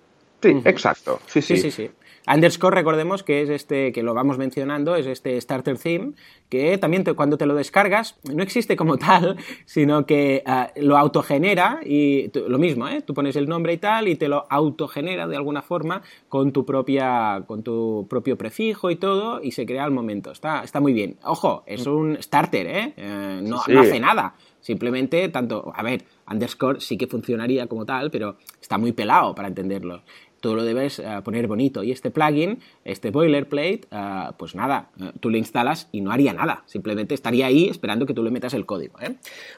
[0.43, 1.21] sí, exacto.
[1.27, 1.57] sí, sí.
[1.57, 1.91] sí, sí.
[2.27, 6.13] Underscore, recordemos que es este, que lo vamos mencionando, es este starter theme,
[6.49, 11.81] que también cuando te lo descargas no existe como tal, sino que ah, lo autogenera
[11.85, 13.01] y lo mismo, ¿eh?
[13.01, 16.67] tú pones el nombre y tal y te lo autogenera de alguna forma con tu,
[16.67, 20.31] propia, con tu propio prefijo y todo y se crea al momento.
[20.31, 21.17] Está, está muy bien.
[21.25, 22.95] Ojo, es un starter, ¿eh?
[22.97, 24.35] eh no, no hace nada.
[24.61, 29.49] Simplemente, tanto, a ver, underscore sí que funcionaría como tal, pero está muy pelado para
[29.49, 30.03] entenderlo
[30.41, 31.83] tú lo debes eh, poner bonito.
[31.83, 36.33] Y este plugin, este boilerplate, eh, pues nada, eh, tú lo instalas y no haría
[36.33, 36.63] nada.
[36.67, 38.99] Simplemente estaría ahí esperando que tú le metas el código.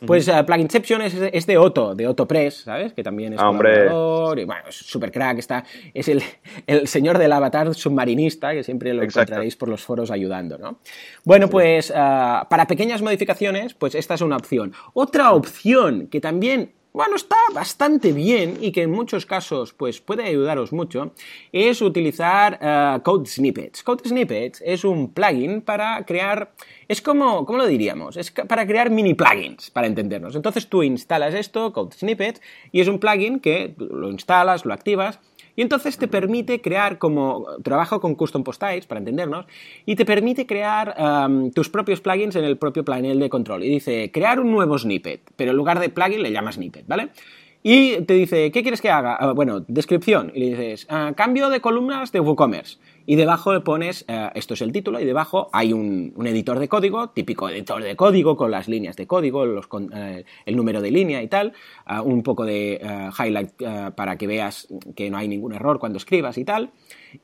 [0.06, 2.92] Pues Pluginception es, es, de Otto, de Press, ¿sabes?
[2.92, 4.38] Que también es ah, colaborador.
[4.38, 5.38] Y, bueno, es súper crack.
[5.38, 5.64] Está,
[5.94, 6.22] es el,
[6.66, 10.78] el, señor del avatar submarinista, que siempre lo encontraréis por los foros ayudando, ¿no?
[11.24, 14.72] Bueno, pues para pequeñas modificaciones, pues esta es una opción.
[14.94, 20.24] Otra opción que también bueno, está bastante bien y que en muchos casos pues, puede
[20.24, 21.12] ayudaros mucho,
[21.50, 23.82] es utilizar eh, Code Snippets.
[23.82, 26.52] Code Snippets es un plugin para crear,
[26.88, 28.16] es como, ¿cómo lo diríamos?
[28.16, 30.36] Es para crear mini plugins, para entendernos.
[30.36, 35.18] Entonces tú instalas esto, Code Snippets, y es un plugin que lo instalas, lo activas,
[35.56, 39.46] y entonces te permite crear como trabajo con custom post types, para entendernos,
[39.86, 40.94] y te permite crear
[41.54, 43.64] tus propios plugins en el propio panel de control.
[43.64, 47.10] Y dice, crear un nuevo snippet, pero en lugar de plugin le llamas snippet, ¿vale?
[47.62, 49.16] Y te dice, ¿qué quieres que haga?
[49.18, 50.32] Ah, bueno, descripción.
[50.34, 54.54] Y le dices, ah, cambio de columnas de WooCommerce y debajo le pones, eh, esto
[54.54, 58.50] es el título, y debajo hay un, editor de código, típico editor de código, con
[58.50, 61.52] las líneas de código, eh, el número de línea y tal,
[61.88, 62.80] eh, un poco de
[63.18, 63.50] highlight
[63.94, 66.70] para que veas que no hay ningún error cuando escribas y tal,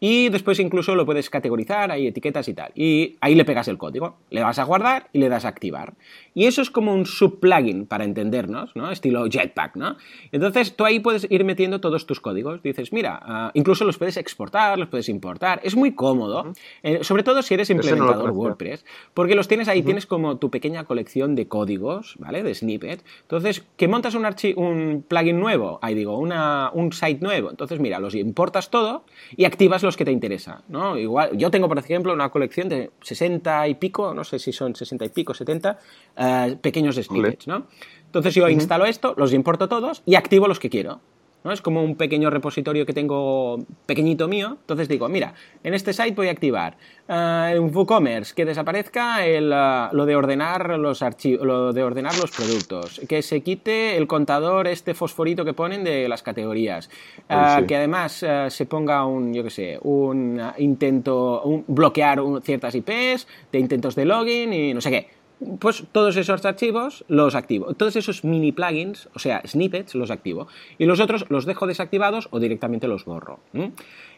[0.01, 3.79] y después incluso lo puedes categorizar, hay etiquetas y tal, y ahí le pegas el
[3.79, 5.95] código, le vas a guardar y le das a activar.
[6.39, 8.93] Y eso es como un subplugin para entendernos, ¿no?
[8.93, 9.97] Estilo Jetpack, ¿no?
[10.31, 14.79] Entonces tú ahí puedes ir metiendo todos tus códigos, dices, mira, incluso los puedes exportar,
[14.79, 16.53] los puedes importar, es muy cómodo,
[16.85, 20.85] eh, sobre todo si eres implementador WordPress, porque los tienes ahí, tienes como tu pequeña
[20.85, 22.45] colección de códigos, ¿vale?
[22.45, 23.05] De snippets.
[23.23, 27.99] Entonces, que montas un, un plugin nuevo, ahí digo, una, un site nuevo, entonces mira,
[27.99, 29.03] los importas todo
[29.37, 30.97] y activas los que te interesan, ¿no?
[30.97, 34.77] Igual, yo tengo, por ejemplo, una colección de 60 y pico, no sé si son
[34.77, 35.81] 60 y pico, 70,
[36.29, 37.67] eh, pequeños snippets, ¿no?
[38.07, 41.01] Entonces yo instalo esto, los importo todos y activo los que quiero.
[41.45, 41.53] ¿no?
[41.53, 44.57] Es como un pequeño repositorio que tengo pequeñito mío.
[44.61, 46.77] Entonces digo, mira, en este site voy a activar
[47.09, 52.17] uh, en WooCommerce que desaparezca el, eh, lo de ordenar los archivos, lo de ordenar
[52.19, 56.91] los productos, que se quite el contador este fosforito que ponen de las categorías,
[57.29, 63.27] eh, que además se ponga un, yo qué sé, un intento, un, bloquear ciertas IPs
[63.53, 65.18] de intentos de login y no sé qué
[65.59, 67.75] pues todos esos archivos los activo.
[67.75, 70.49] Todos esos mini plugins, o sea, snippets, los activo.
[70.79, 73.41] Y los otros los dejo desactivados o directamente los borro.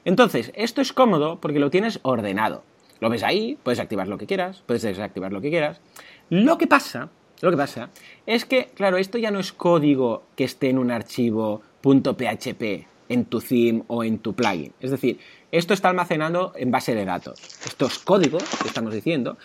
[0.04, 2.62] Entonces, esto es cómodo porque lo tienes ordenado.
[3.00, 5.80] Lo ves ahí, puedes activar lo que quieras, puedes desactivar lo que quieras.
[6.28, 7.08] Lo que pasa,
[7.40, 7.90] lo que pasa
[8.26, 13.24] es que, claro, esto ya no es código que esté en un archivo .php en
[13.24, 14.72] tu theme o en tu plugin.
[14.80, 15.18] Es decir,
[15.50, 17.40] esto está almacenado en base de datos.
[17.66, 19.36] Estos códigos que estamos diciendo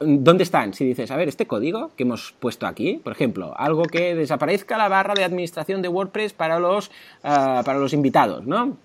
[0.00, 0.74] ¿Dónde están?
[0.74, 4.78] Si dices, a ver, este código que hemos puesto aquí, por ejemplo, algo que desaparezca
[4.78, 6.90] la barra de administración de WordPress para los,
[7.24, 8.76] ah, para los invitados, ¿no?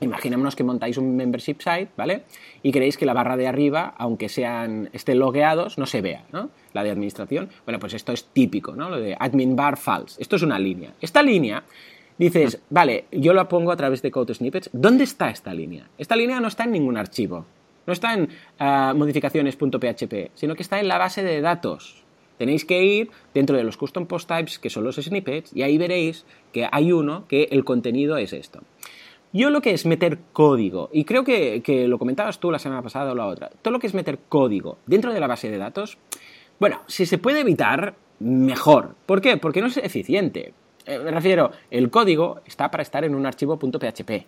[0.00, 2.24] Imaginémonos que montáis un membership site, ¿vale?
[2.62, 6.50] Y queréis que la barra de arriba, aunque sean, estén logueados, no se vea, ¿no?
[6.72, 7.50] La de administración.
[7.64, 8.90] Bueno, pues esto es típico, ¿no?
[8.90, 10.20] Lo de admin bar false.
[10.20, 10.94] Esto es una línea.
[11.00, 11.62] Esta línea,
[12.18, 14.70] dices, vale, yo la pongo a través de code snippets.
[14.72, 15.86] ¿Dónde está esta línea?
[15.98, 17.46] Esta línea no está en ningún archivo.
[17.86, 22.02] No está en ah, modificaciones.php, sino que está en la base de datos.
[22.38, 25.78] Tenéis que ir dentro de los custom post types, que son los snippets, y ahí
[25.78, 28.62] veréis que hay uno que el contenido es esto.
[29.32, 33.12] Yo lo que es meter código, y creo que, lo comentabas tú la semana pasada
[33.12, 35.98] o la otra, todo lo que es meter código dentro de la base de datos,
[36.58, 38.94] bueno, si se puede evitar, mejor.
[39.06, 39.36] ¿Por qué?
[39.36, 40.52] Porque no es eficiente.
[40.84, 44.26] Eh, me refiero, el código está para estar en un archivo .php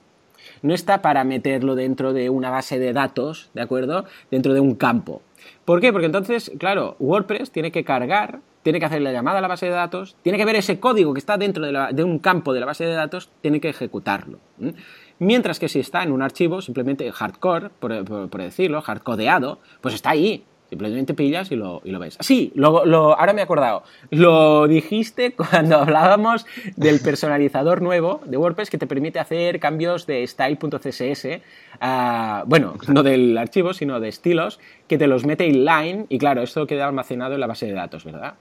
[0.63, 4.05] no está para meterlo dentro de una base de datos, ¿de acuerdo?
[4.31, 5.23] Dentro de un campo.
[5.65, 5.93] ¿Por qué?
[5.93, 9.67] Porque entonces, claro, WordPress tiene que cargar, tiene que hacer la llamada a la base
[9.67, 12.67] de datos, tiene que ver ese código que está dentro de, un campo de la
[12.67, 14.39] base de datos, tiene que ejecutarlo.
[15.19, 20.11] Mientras que si está en un archivo, simplemente hardcore, por, por decirlo, hardcodeado, pues está
[20.11, 20.45] ahí.
[20.75, 22.17] Simplemente pillas y lo, y lo ves.
[22.19, 23.85] Sí, lo, lo, ahora me he acordado.
[24.11, 30.27] Lo dijiste cuando hablábamos del personalizador nuevo de WordPress que te permite hacer cambios de
[30.27, 31.41] style.css.
[31.81, 34.59] Ah, bueno, no del archivo, sino de estilos,
[34.89, 38.05] que te los mete inline y claro, esto queda almacenado en la base de datos,
[38.05, 38.35] ¿verdad?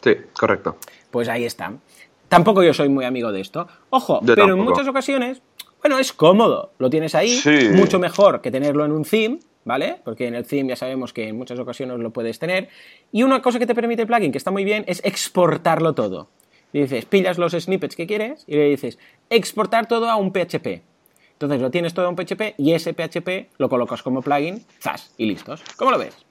[0.00, 0.76] Sí, correcto.
[1.10, 1.72] Pues ahí está.
[2.28, 3.66] Tampoco yo soy muy amigo de esto.
[3.90, 5.42] Ojo, pero en muchas ocasiones,
[5.82, 6.70] bueno, es cómodo.
[6.78, 7.40] Lo tienes ahí,
[7.74, 9.96] mucho mejor que tenerlo en un theme ¿vale?
[10.04, 12.68] Porque en el theme ya sabemos que en muchas ocasiones lo puedes tener.
[13.10, 16.28] Y una cosa que te permite el plugin, que está muy bien, es exportarlo todo.
[16.72, 18.98] Dices, pillas los snippets que quieres y le dices,
[19.28, 20.82] exportar todo a un PHP.
[21.32, 25.12] Entonces lo tienes todo a un PHP y ese PHP lo colocas como plugin, ¡zas!
[25.18, 25.62] y listos.
[25.76, 26.24] ¿Cómo lo ves?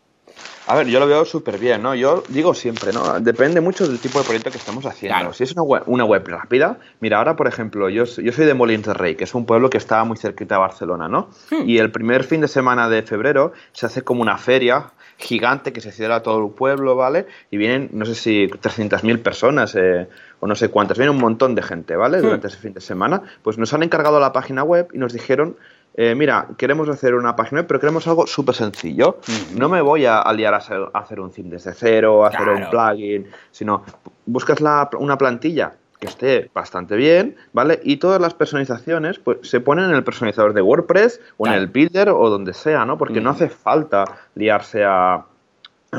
[0.68, 1.96] A ver, yo lo veo súper bien, ¿no?
[1.96, 3.20] Yo digo siempre, ¿no?
[3.20, 5.34] Depende mucho del tipo de proyecto que estamos haciendo.
[5.34, 8.54] Si es una web, una web rápida, mira, ahora, por ejemplo, yo, yo soy de
[8.54, 11.30] Molins de Rey, que es un pueblo que está muy cerquita de Barcelona, ¿no?
[11.50, 11.68] Hmm.
[11.68, 15.82] Y el primer fin de semana de febrero se hace como una feria gigante que
[15.82, 17.28] se cierra todo el pueblo, ¿vale?
[17.50, 20.08] Y vienen, no sé si 300.000 personas eh,
[20.40, 22.20] o no sé cuántas, viene un montón de gente, ¿vale?
[22.20, 22.24] Hmm.
[22.24, 23.24] Durante ese fin de semana.
[23.42, 25.58] Pues nos han encargado la página web y nos dijeron
[25.94, 29.18] eh, mira, queremos hacer una página web, pero queremos algo súper sencillo.
[29.56, 30.58] No me voy a, liar a
[30.94, 33.84] hacer, un theme desde cero, a hacer un plugin, sino
[34.26, 34.60] buscas
[34.98, 37.80] una plantilla que esté bastante bien, ¿vale?
[37.84, 41.68] Y todas las personalizaciones pues, se ponen en el personalizador de WordPress o en el
[41.68, 42.98] Builder o donde sea, ¿no?
[42.98, 45.26] Porque no hace falta liarse a,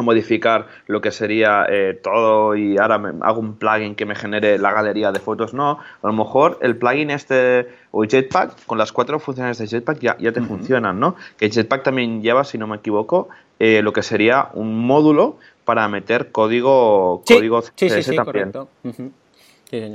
[0.00, 4.56] modificar lo que sería eh, todo y ahora me hago un plugin que me genere
[4.56, 5.52] la galería de fotos.
[5.52, 9.98] No, a lo mejor el plugin este o Jetpack, con las cuatro funciones de Jetpack
[10.00, 11.16] ya, ya te funcionan, ¿no?
[11.36, 13.28] Que Jetpack también lleva, si no me equivoco,
[13.58, 18.50] eh, lo que sería un módulo para meter código, código CSS sí, también.
[18.50, 18.68] Correcto.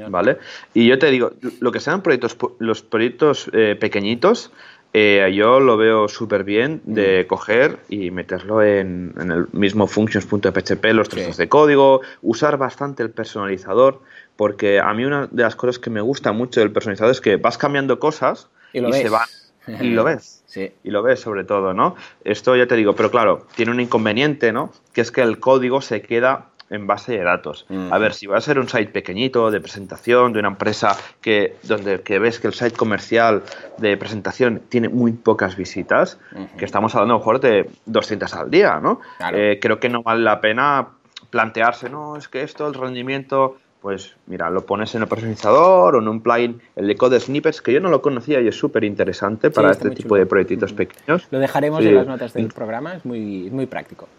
[0.09, 0.37] ¿Vale?
[0.73, 4.51] Y yo te digo, lo que sean proyectos, los proyectos eh, pequeñitos,
[4.93, 7.27] eh, yo lo veo súper bien de mm.
[7.27, 14.01] coger y meterlo en, el mismo functions.php, los trozos de código, usar bastante el personalizador,
[14.35, 17.35] porque a mí una de las cosas que me gusta mucho del personalizador es que
[17.35, 19.27] vas cambiando cosas y, se van.
[19.81, 20.43] Y lo ves.
[20.45, 20.71] Sí.
[20.85, 21.97] Y lo ves sobre todo, ¿no?
[22.23, 24.71] Esto ya te digo, pero claro, tiene un inconveniente, ¿no?
[24.93, 27.65] Que es que el código se queda en base de datos.
[27.91, 31.55] A ver, si va a ser un site pequeñito de presentación de una empresa que
[31.63, 33.43] donde que ves que el site comercial
[33.77, 36.19] de presentación tiene muy pocas visitas,
[36.57, 38.99] que estamos hablando a lo mejor de 200 al día, ¿no?
[39.33, 40.87] Eh, creo que no vale la pena
[41.29, 45.99] plantearse, no, es que esto, el rendimiento pues mira, lo pones en el personalizador o
[45.99, 48.83] en un plugin, el de Code Snippets, que yo no lo conocía y es súper
[48.83, 51.27] interesante para este tipo de proyectitos pequeños.
[51.31, 54.09] Lo dejaremos en las notas del programa, es muy, muy práctico.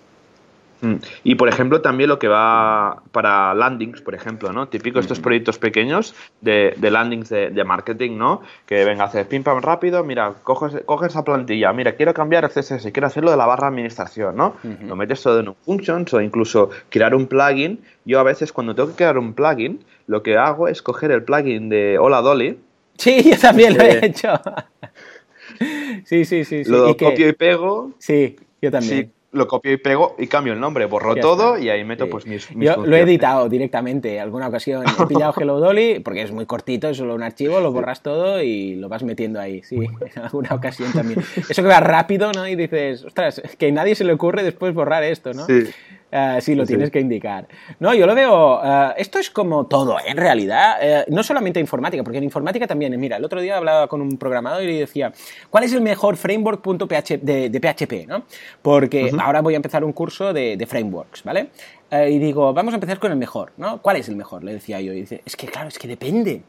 [0.81, 0.95] Mm.
[1.25, 4.69] Y por ejemplo, también lo que va para landings, por ejemplo, ¿no?
[4.69, 8.43] Típico estos proyectos pequeños de, landings de, marketing, ¿no?
[8.67, 12.45] Que venga a hacer pim pam rápido, mira, coges, coges esa plantilla, mira, quiero cambiar
[12.45, 14.57] el CSS, quiero hacerlo de la barra administración, ¿no?
[14.87, 17.81] Lo metes todo en un functions o incluso crear un plugin.
[18.05, 21.25] Yo a veces cuando tengo que crear un plugin, lo que hago es coger el
[21.25, 22.59] plugin de Hola Dolly.
[22.97, 24.29] Sí, yo también lo he hecho.
[26.05, 26.71] sí, sí, sí, sí.
[26.71, 27.93] Lo copio y pego.
[27.99, 31.85] Sí, yo también lo copio y pego y cambio el nombre, borro todo y ahí
[31.85, 36.01] meto pues mis, mis Yo lo he editado directamente, alguna ocasión he pillado Hello Dolly
[36.01, 39.38] porque es muy cortito, es solo un archivo, lo borras todo y lo vas metiendo
[39.38, 41.23] ahí, sí, en alguna ocasión también.
[41.37, 42.49] Eso que va rápido, ¿no?
[42.49, 45.45] Y dices, ostras, que a nadie se le ocurre después borrar esto, ¿no?
[45.45, 45.64] Sí.
[46.11, 47.47] Uh, sí, lo tienes que indicar.
[47.81, 48.61] No, yo lo veo.
[48.61, 50.05] Uh, esto es como todo, ¿eh?
[50.07, 51.05] en realidad.
[51.07, 52.99] Uh, no solamente informática, porque en informática también.
[52.99, 55.12] Mira, el otro día hablaba con un programador y le decía,
[55.51, 58.09] ¿cuál es el mejor framework de, de PHP?
[58.09, 58.25] ¿no?
[58.62, 61.51] Porque ahora voy a empezar un curso de, de frameworks, ¿vale?
[61.90, 63.81] y digo, vamos a empezar con el mejor, ¿no?
[63.81, 64.44] ¿Cuál es el mejor?
[64.44, 64.92] Le decía yo.
[64.92, 66.42] Y dice, es que claro, es que depende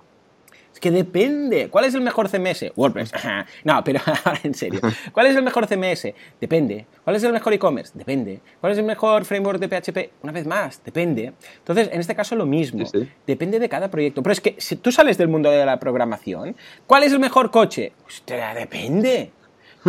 [0.80, 1.70] que depende.
[1.70, 2.72] ¿Cuál es el mejor CMS?
[2.76, 3.12] WordPress.
[3.64, 4.80] no, pero ahora en serio.
[5.12, 6.14] ¿Cuál es el mejor CMS?
[6.40, 6.86] Depende.
[7.04, 7.92] ¿Cuál es el mejor e-commerce?
[7.94, 8.40] Depende.
[8.60, 10.24] ¿Cuál es el mejor framework de PHP?
[10.24, 11.34] Una vez más, depende.
[11.58, 12.86] Entonces, en este caso lo mismo.
[13.26, 14.24] Depende de cada proyecto.
[14.24, 16.56] Pero es que si tú sales del mundo de la programación,
[16.88, 17.94] ¿cuál es el mejor coche?
[18.06, 19.32] Hostia, depende.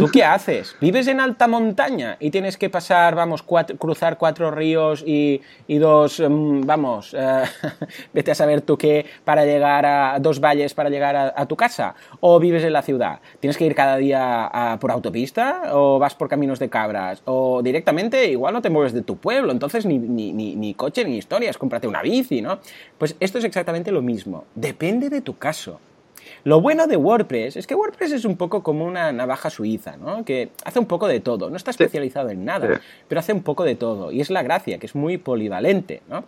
[0.01, 0.77] ¿Tú qué haces?
[0.81, 6.63] ¿Vives en alta montaña y tienes que pasar, vamos, cruzar cuatro ríos y, dos, em,
[6.63, 7.45] vamos, eh,
[8.15, 11.95] vete a saber tú qué, para llegar a dos valles para llegar a, tu casa?
[12.21, 13.21] ¿O vives en la ciudad?
[13.41, 15.71] ¿Tienes que ir cada día por autopista?
[15.73, 17.23] ¿O vas por caminos de cabras?
[17.27, 19.53] ¿O directamente igual no te mueves de tu pueblo?
[19.53, 22.61] Entonces ni, ni, ni, ni coche ni historias, cómprate una bici, ¿no?
[22.97, 24.45] Pues esto es exactamente lo mismo.
[24.55, 25.79] Depende de tu caso.
[26.45, 30.25] Lo bueno de WordPress es que WordPress es un poco como una navaja suiza, ¿no?
[30.25, 31.51] Que hace un poco de todo.
[31.51, 34.11] No está especializado en nada, pero hace un poco de todo.
[34.13, 36.25] Y es la gracia, que es muy polivalente, ¿no?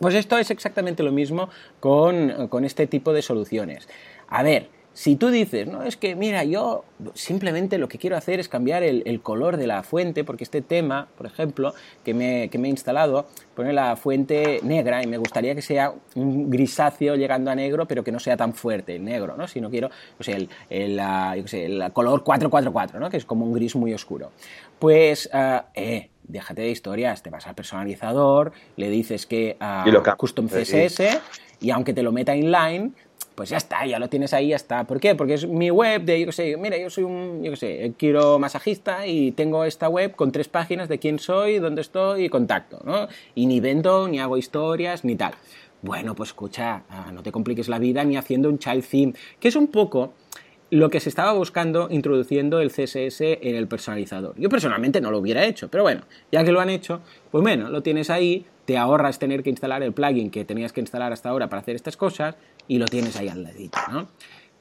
[0.00, 1.48] Pues esto es exactamente lo mismo
[1.80, 3.88] con, con este tipo de soluciones.
[4.28, 8.40] A ver, si tú dices, no, es que mira, yo simplemente lo que quiero hacer
[8.40, 12.56] es cambiar el, color de la fuente, porque este tema, por ejemplo, que me, que
[12.56, 17.50] me, he instalado, pone la fuente negra y me gustaría que sea un grisáceo llegando
[17.50, 19.46] a negro, pero que no sea tan fuerte el negro, ¿no?
[19.46, 23.10] Si no quiero, o sea, el, el, el color 444, ¿no?
[23.10, 24.30] Que es como un gris muy oscuro.
[24.78, 30.16] Pues, ah, eh, déjate de historias, te vas al personalizador, le dices que a ah,
[30.16, 31.20] Custom CSS
[31.60, 32.94] y aunque te lo meta inline,
[33.36, 34.84] pues ya está, ya lo tienes ahí, ya está.
[34.84, 35.14] ¿Por qué?
[35.14, 37.92] Porque es mi web de, yo qué sé, mira, yo soy un, yo qué sé,
[37.98, 42.28] quiero masajista y tengo esta web con tres páginas de quién soy, dónde estoy y
[42.30, 43.08] contacto, ¿no?
[43.34, 45.34] Y ni vendo, ni hago historias, ni tal.
[45.82, 49.48] Bueno, pues escucha, ah, no te compliques la vida ni haciendo un child theme, que
[49.48, 50.14] es un poco
[50.70, 54.34] lo que se estaba buscando introduciendo el CSS en el personalizador.
[54.36, 57.68] Yo personalmente no lo hubiera hecho, pero bueno, ya que lo han hecho, pues bueno,
[57.70, 61.28] lo tienes ahí, te ahorras tener que instalar el plugin que tenías que instalar hasta
[61.28, 62.34] ahora para hacer estas cosas
[62.68, 64.08] y lo tienes ahí al ladito, ¿no?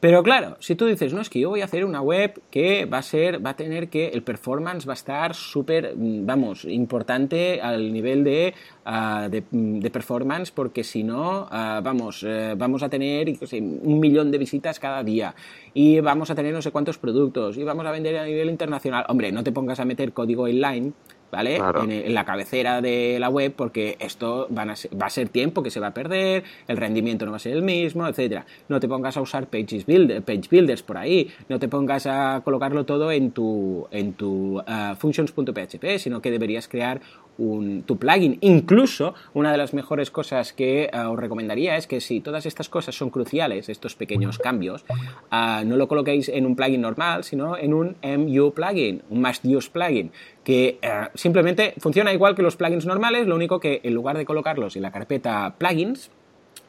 [0.06, 2.86] Pero claro, si tú dices, no, es que yo voy a hacer una web que
[2.86, 6.65] va a ser, va a tener que, el performance va a estar súper, mm, vamos,
[6.65, 8.54] importante al nivel de,
[8.86, 14.38] mm, de, performance, porque si no, ah, vamos, eh, vamos a tener un millón de
[14.38, 15.34] visitas cada día
[15.74, 19.06] y vamos a tener no sé cuántos productos y vamos a vender a nivel internacional.
[19.08, 20.93] Hombre, no te pongas a meter código inline
[21.32, 21.57] ¿vale?
[21.57, 25.88] En, la cabecera de la web, porque esto va a ser tiempo que se va
[25.88, 28.45] a perder, el rendimiento no va a ser el mismo, etcétera.
[28.69, 32.41] No te pongas a usar pages builder, page builders por ahí, no te pongas a
[32.43, 37.01] colocarlo todo en tu, en tu uh, functions.php, sino que deberías crear
[37.38, 38.38] un, tu plugin.
[38.42, 42.70] Incluso, una de las mejores cosas que uh, os recomendaría es que si todas estas
[42.70, 44.86] cosas son cruciales, estos pequeños cambios,
[45.32, 49.46] uh, no lo coloquéis en un plugin normal, sino en un MU plugin, un must
[49.46, 50.12] use plugin
[50.44, 54.26] que eh, simplemente funciona igual que los plugins normales, lo único que en lugar de
[54.26, 56.12] colocarlos en la carpeta plugins,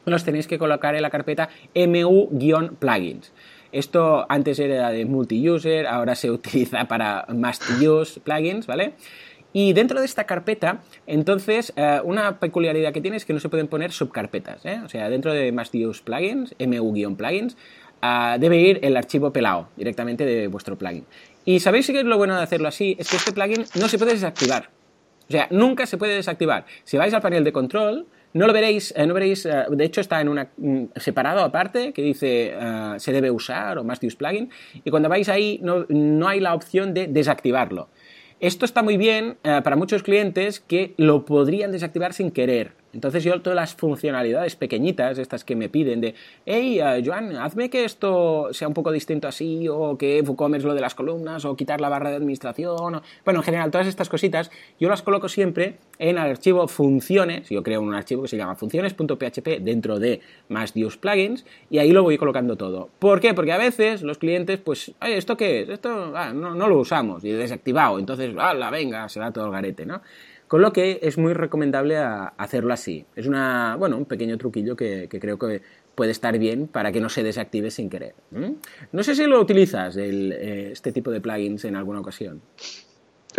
[0.05, 3.31] los tenéis que colocar en la carpeta mu-plugins.
[3.71, 8.93] Esto antes era de multi-user, ahora se utiliza para must-use plugins, ¿vale?
[9.59, 13.49] Y dentro de esta carpeta, entonces, eh, una peculiaridad que tiene es que no se
[13.49, 14.63] pueden poner subcarpetas.
[14.67, 14.81] ¿eh?
[14.85, 17.57] O sea, dentro de must-use plugins, mu-plugins,
[18.03, 21.05] ah, debe ir el archivo pelado directamente de vuestro plugin.
[21.43, 23.97] Y sabéis que es lo bueno de hacerlo así, es que este plugin no se
[23.97, 24.69] puede desactivar.
[25.27, 26.67] O sea, nunca se puede desactivar.
[26.83, 30.21] Si vais al panel de control, no lo veréis, eh, no veréis, de hecho está
[30.21, 32.53] en una mm, separado aparte que dice
[32.97, 34.51] se debe usar o use plugin
[34.83, 37.89] y cuando vais ahí no hay la opción de desactivarlo.
[38.39, 42.73] Esto está muy bien para muchos clientes que lo podrían desactivar sin querer.
[42.93, 46.15] Entonces yo todas las funcionalidades pequeñitas, estas que me piden de,
[46.45, 50.73] hey, uh, Joan, hazme que esto sea un poco distinto así, o que WooCommerce lo
[50.73, 54.51] de las columnas, o quitar la barra de administración, bueno, en general todas estas cositas,
[54.79, 58.55] yo las coloco siempre en el archivo funciones, yo creo un archivo que se llama
[58.55, 62.89] funciones.php dentro de más Use plugins, y ahí lo voy colocando todo.
[62.99, 63.33] ¿Por qué?
[63.33, 65.69] Porque a veces los clientes, pues, ¿esto qué es?
[65.69, 69.85] Esto ah, no, lo usamos, y desactivado, entonces, ¡hala, venga, se da todo el garete,
[69.85, 70.01] ¿no?
[70.47, 73.05] Con lo que es muy recomendable hacerlo así.
[73.15, 75.61] Es una, bueno, un pequeño truquillo que, creo que
[75.93, 78.15] puede estar bien para que no se desactive sin querer.
[78.91, 82.41] No sé si lo utilizas, eh, este tipo de plugins, en alguna ocasión.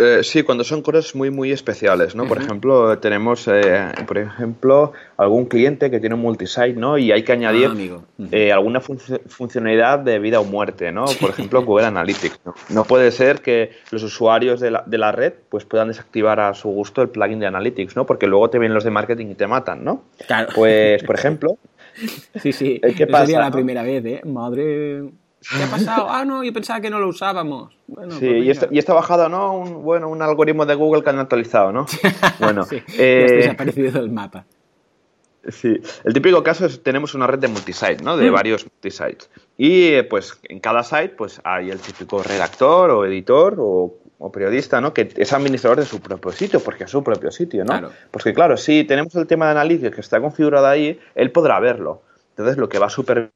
[0.01, 2.25] Eh, sí, cuando son cosas muy, muy especiales, ¿no?
[2.25, 6.97] Por ejemplo, tenemos, eh, por ejemplo, algún cliente que tiene un multisite, ¿no?
[6.97, 11.03] Y hay que añadir ah, eh, alguna funcionalidad de vida o muerte, ¿no?
[11.19, 12.55] Por ejemplo, Google Analytics, ¿no?
[12.69, 16.53] No puede ser que los usuarios de la, de la, red pues puedan desactivar a
[16.53, 18.05] su gusto el plugin de Analytics, ¿no?
[18.05, 20.03] Porque luego te vienen los de marketing y te matan, ¿no?
[20.25, 20.47] Claro.
[20.55, 21.57] Pues, por ejemplo...
[22.41, 24.21] sí, sí, ¿qué pasa, sería la primera vez, ¿eh?
[24.23, 25.09] Madre...
[25.41, 26.07] ¿Qué ha pasado?
[26.09, 27.77] Ah, no, yo pensaba que no lo usábamos.
[27.87, 29.53] Bueno, sí, pues y, esta, y esta bajada, ¿no?
[29.53, 31.85] Un, bueno, un algoritmo de Google que han actualizado, ¿no?
[32.39, 34.45] Bueno, sí, eh, desaparecido del mapa.
[35.47, 38.17] Sí, el típico caso es tenemos una red de multisite, ¿no?
[38.17, 38.33] De mm.
[38.33, 39.29] varios multisites.
[39.57, 43.95] Y eh, pues en cada site pues hay el típico redactor o editor o,
[44.33, 44.93] periodista, ¿no?
[44.93, 47.71] Que es administrador de su propio sitio, porque es su propio sitio, ¿no?
[47.71, 47.91] Claro.
[48.11, 52.01] Porque claro, si tenemos el tema de análisis que está configurado ahí, él podrá verlo.
[52.31, 53.31] Entonces lo que va a super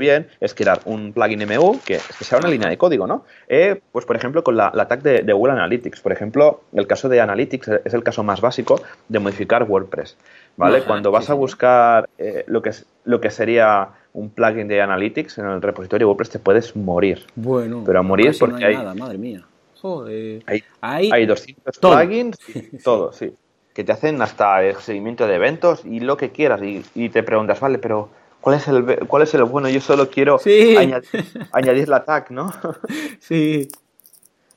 [0.00, 3.24] bien es crear un plugin MU que, sea una línea de código, ¿no?
[3.46, 6.00] Eh, pues, por ejemplo, con la, la tag de, Google Analytics.
[6.00, 10.16] Por ejemplo, el caso de Analytics es el caso más básico de modificar WordPress,
[10.56, 10.82] ¿vale?
[10.82, 15.38] Cuando vas a buscar eh, lo, que es, lo que sería un plugin de Analytics
[15.38, 17.24] en el repositorio WordPress te puedes morir.
[17.36, 19.44] Bueno, pero a morir porque hay, nada, madre mía.
[19.80, 20.42] Joder.
[20.46, 23.32] Hay, hay, 200 plugins y todo, sí.
[23.72, 26.60] Que te hacen hasta el seguimiento de eventos y lo que quieras.
[26.62, 28.10] Y, y te preguntas, vale, pero
[28.40, 29.68] ¿Cuál es el, cuál es el bueno?
[29.68, 30.38] Yo solo quiero
[31.52, 32.52] añadir, la tag, ¿no?
[33.20, 33.68] sí.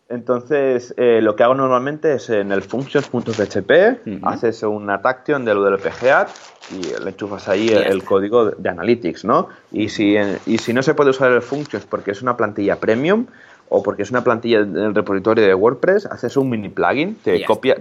[0.10, 6.28] Entonces, eh, lo que hago normalmente es en el functions.php, haces una action del WPGAD
[6.72, 9.50] y le enchufas ahí el, código de, Analytics, ¿no?
[9.72, 10.16] Y si,
[10.46, 13.26] y si no se puede usar el functions porque es una plantilla premium
[13.70, 17.78] o porque es una plantilla del repositorio de WordPress, haces un mini plugin, te, copia,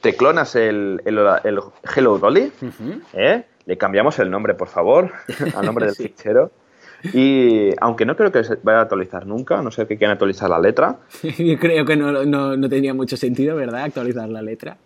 [0.00, 1.60] te, clonas el, el,
[1.96, 2.52] Hello Dolly,
[3.14, 3.44] ¿eh?
[3.66, 5.12] Le cambiamos el nombre, por favor,
[5.56, 6.50] al nombre del fichero.
[7.12, 10.48] Y aunque no creo que se vaya a actualizar nunca, no sé qué quieren actualizar
[10.48, 10.98] la letra.
[11.22, 13.82] Yo creo que no, no, no tenía mucho sentido, ¿verdad?
[13.84, 14.76] Actualizar la letra.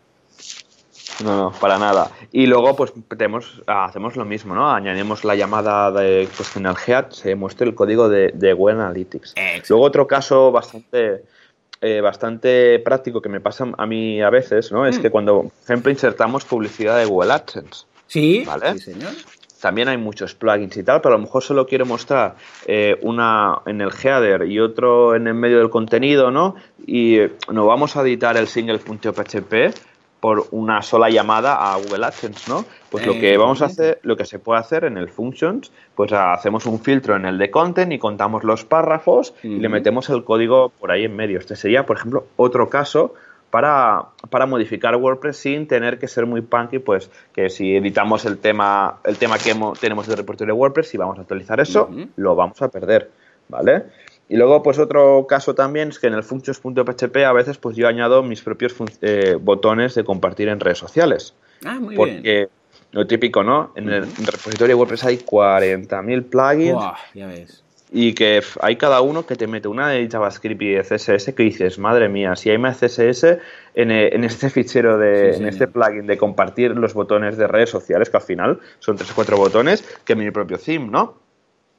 [1.25, 2.11] No, no, para nada.
[2.33, 4.71] Y luego, pues tenemos, hacemos lo mismo, ¿no?
[4.71, 9.35] Añadimos la llamada de en el head se muestre el código de, de Google Analytics.
[9.69, 11.25] Luego, otro caso bastante,
[11.81, 14.87] eh, bastante práctico que me pasa a mí a veces, ¿no?
[14.87, 15.03] Es mm.
[15.03, 17.87] que cuando, por ejemplo, insertamos publicidad de Google AdSense.
[18.07, 18.75] Sí, ¿vale?
[18.75, 19.13] sí, señor.
[19.61, 22.37] También hay muchos plugins y tal, pero a lo mejor solo quiero mostrar
[22.67, 26.57] eh, una en el header y otro en el medio del contenido, ¿no?
[26.87, 29.75] Y eh, no vamos a editar el single.php
[30.21, 32.65] por una sola llamada a Google AdSense, ¿no?
[32.91, 36.13] Pues lo que vamos a hacer, lo que se puede hacer en el functions, pues
[36.13, 40.25] hacemos un filtro en el de content y contamos los párrafos y le metemos el
[40.25, 41.39] código por ahí en medio.
[41.39, 43.15] Este sería, por ejemplo, otro caso
[43.51, 48.39] para, para, modificar WordPress sin tener que ser muy punky, pues que si editamos el
[48.39, 52.35] tema, el tema que tenemos del repertorio de WordPress y vamos a actualizar eso, lo
[52.35, 53.11] vamos a perder,
[53.49, 53.85] ¿vale?
[54.29, 57.87] Y luego, pues otro caso también es que en el functions.php a veces pues yo
[57.87, 61.35] añado mis propios eh, botones de compartir en redes sociales.
[61.65, 62.49] Ah, muy porque bien.
[62.91, 63.73] lo típico, ¿no?
[63.77, 67.63] En el repositorio de WordPress hay 40.000 plugins Buah, ya ves.
[67.91, 71.43] Y que hay cada uno que te mete una de JavaScript y de CSS que
[71.45, 73.39] dices, madre mía, si hay más CSS
[73.75, 77.47] en, eh, en este fichero, de, Sí, en este plugin de compartir los botones de
[77.47, 81.19] redes sociales, que al final son tres o cuatro botones, que mi propio theme, ¿no?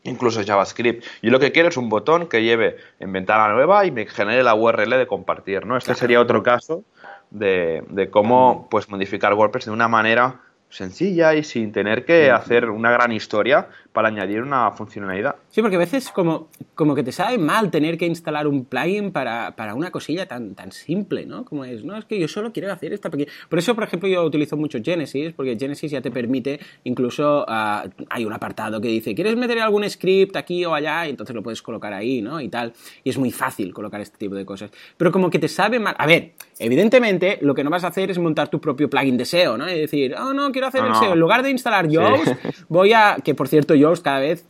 [0.04, 1.04] Incluso JavaScript.
[1.22, 4.44] Yo lo que quiero es un botón que lleve en ventana nueva y me genere
[4.44, 5.76] la URL de compartir, ¿no?
[5.76, 6.84] Este sería otro caso
[7.30, 10.40] de, de cómo pues, modificar WordPress de una manera
[10.70, 15.38] sencilla y sin tener que hacer una gran historia para añadir una funcionalidad.
[15.50, 19.12] Sí, porque a veces como, como que te sabe mal tener que instalar un plugin
[19.12, 21.46] para, para una cosilla tan, tan simple, ¿no?
[21.46, 23.32] Como es, no, es que yo solo quiero hacer esta pequeña...
[23.50, 27.86] Por eso, por ejemplo, yo utilizo mucho Genesis, porque Genesis ya te permite, incluso ah,
[28.10, 31.08] hay un apartado que dice, ¿quieres meter algún script aquí o allá?
[31.08, 32.40] Y entonces lo puedes colocar ahí, ¿no?
[32.40, 32.74] Y tal.
[33.04, 34.70] Y es muy fácil colocar este tipo de cosas.
[34.98, 35.96] Pero como que te sabe mal...
[35.98, 39.26] A ver, evidentemente, lo que no vas a hacer es montar tu propio plugin de
[39.26, 39.68] SEO, ¿no?
[39.68, 40.96] Y decir, oh, no, quiero hacer No, el.
[40.96, 41.14] SEO.
[41.14, 42.28] En lugar de instalar Yoast,
[42.70, 43.18] voy a...
[43.24, 44.46] Que, por cierto, Yoast cada vez...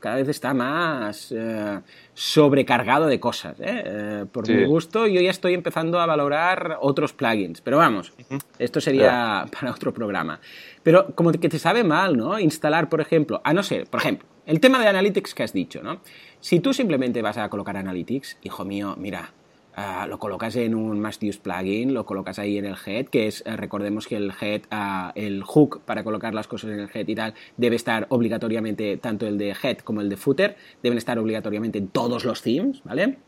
[0.00, 1.80] cada vez está más eh,
[2.14, 3.60] sobrecargado de cosas.
[3.60, 3.82] ¿eh?
[3.84, 4.54] Eh, por Sí.
[4.54, 7.60] mi gusto, yo ya estoy empezando a valorar otros plugins.
[7.60, 8.12] Pero vamos,
[8.58, 10.40] esto sería para otro programa.
[10.82, 12.38] Pero como que te sabe mal, ¿no?
[12.38, 15.82] Instalar, por ejemplo, a no ser, por ejemplo, el tema de Analytics que has dicho,
[15.82, 16.00] ¿no?
[16.40, 19.32] Si tú simplemente vas a colocar Analytics, hijo mío, mira,
[19.80, 23.26] ah, lo colocas en un Must Use plugin, lo colocas ahí en el head, que
[23.26, 26.90] es, eh, recordemos que el head, ah, el hook para colocar las cosas en el
[26.92, 30.98] head y tal, debe estar obligatoriamente, tanto el de head como el de footer, deben
[30.98, 33.18] estar obligatoriamente en todos los themes, ¿vale?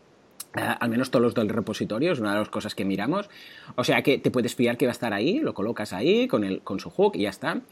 [0.55, 3.31] Ah, al menos todos los del repositorio, es una de las cosas que miramos.
[3.77, 6.45] O sea que te puedes fiar que va a estar ahí, lo colocas ahí con,
[6.45, 7.63] el, con su hook y ya está.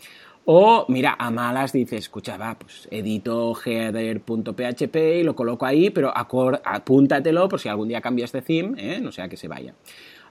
[0.52, 6.12] O, mira, a malas dices, escucha, va, pues edito header.php y lo coloco ahí, pero
[6.12, 9.00] apúntatelo por si algún día cambias de theme, ¿eh?
[9.00, 9.76] no sea que se vaya.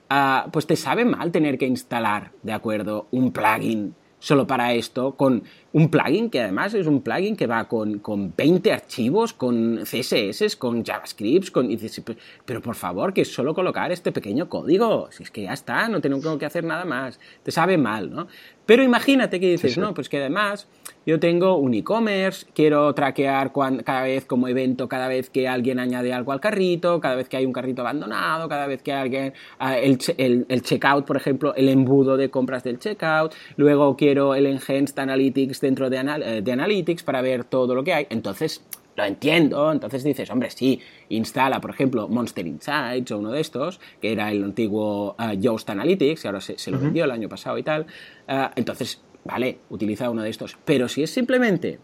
[0.10, 3.08] Ah, pues te sabe mal tener que instalar, ¿de acuerdo?
[3.12, 7.68] Un plugin solo para esto, con un plugin que además es un plugin que va
[7.68, 11.72] con, con 20 archivos, con CSS, con JavaScript, con...
[11.72, 12.04] y dices,
[12.46, 15.88] "Pero- por favor, que es solo colocar este pequeño código, si es que ya está,
[15.88, 17.20] no tengo que hacer nada más.
[17.44, 18.28] Te sabe mal, ¿no?
[18.66, 19.80] Pero imagínate que dices, sí.
[19.80, 20.68] no, pues que además
[21.10, 25.80] yo tengo un e-commerce, quiero traquear cuan- cada vez como evento, cada vez que alguien
[25.80, 29.34] añade algo al carrito, cada vez que hay un carrito abandonado, cada vez que alguien,
[29.58, 34.36] ah, el, el- el checkout, por ejemplo, el embudo de compras del checkout, luego quiero
[34.36, 38.08] el enhanced analytics dentro de, anal- eh, de analytics para ver todo lo que hay.
[38.10, 38.64] Entonces,
[38.96, 43.80] lo entiendo, entonces dices, hombre, sí, instala, por ejemplo, Monster Insights o uno de estos,
[44.02, 47.30] que era el antiguo uh, Yoast Analytics, y ahora se, se lo vendió el año
[47.30, 47.86] pasado y tal.
[48.28, 50.58] Ah, entonces, vale, utiliza uno de estos.
[50.66, 51.80] Pero si es simplemente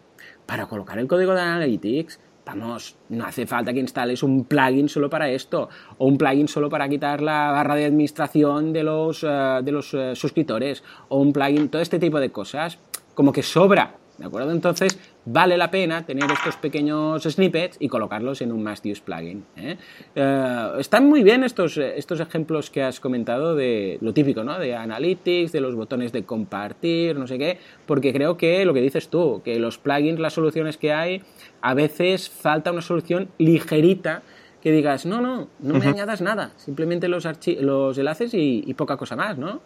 [0.46, 5.08] para colocar el código de Analytics, vamos, no hace falta que instales un plugin solo
[5.08, 5.68] para esto,
[5.98, 9.94] o un plugin solo para quitar la barra de administración de los, eh, de los
[9.94, 12.78] eh, suscriptores, o un plugin, todo este tipo de cosas,
[13.14, 14.50] como que sobra, ¿de acuerdo?
[14.50, 19.44] Entonces, vale la pena tener estos pequeños snippets y colocarlos en un Must Use plugin.
[19.56, 19.76] ¿eh?
[20.14, 24.58] Eh, están muy bien estos, eh, estos ejemplos que has comentado de lo típico, ¿no?
[24.58, 28.80] De Analytics, de los botones de compartir, no sé qué, porque creo que lo que
[28.80, 31.22] dices tú, que los plugins, las soluciones que hay,
[31.60, 34.22] a veces falta una solución ligerita
[34.62, 37.28] que digas, no, no, no me añadas nada, simplemente los,
[37.60, 39.60] los enlaces y, y poca cosa más, ¿no?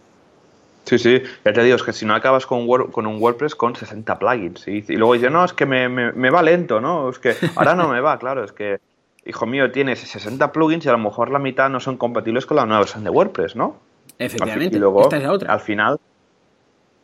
[0.85, 3.55] Sí, sí, ya te digo, es que si no acabas con, Word- con un WordPress
[3.55, 6.81] con 60 plugins y, y luego dices, no, es que me, me- me va lento,
[6.81, 7.09] ¿no?
[7.11, 8.79] Es que ahora no me va, claro, es que,
[9.25, 12.57] hijo mío, tienes 60 plugins y a lo mejor la mitad no son compatibles con
[12.57, 13.77] la nueva versión de WordPress, ¿no?
[14.19, 15.53] Efectivamente, Y luego, esta es la otra.
[15.53, 15.99] al final,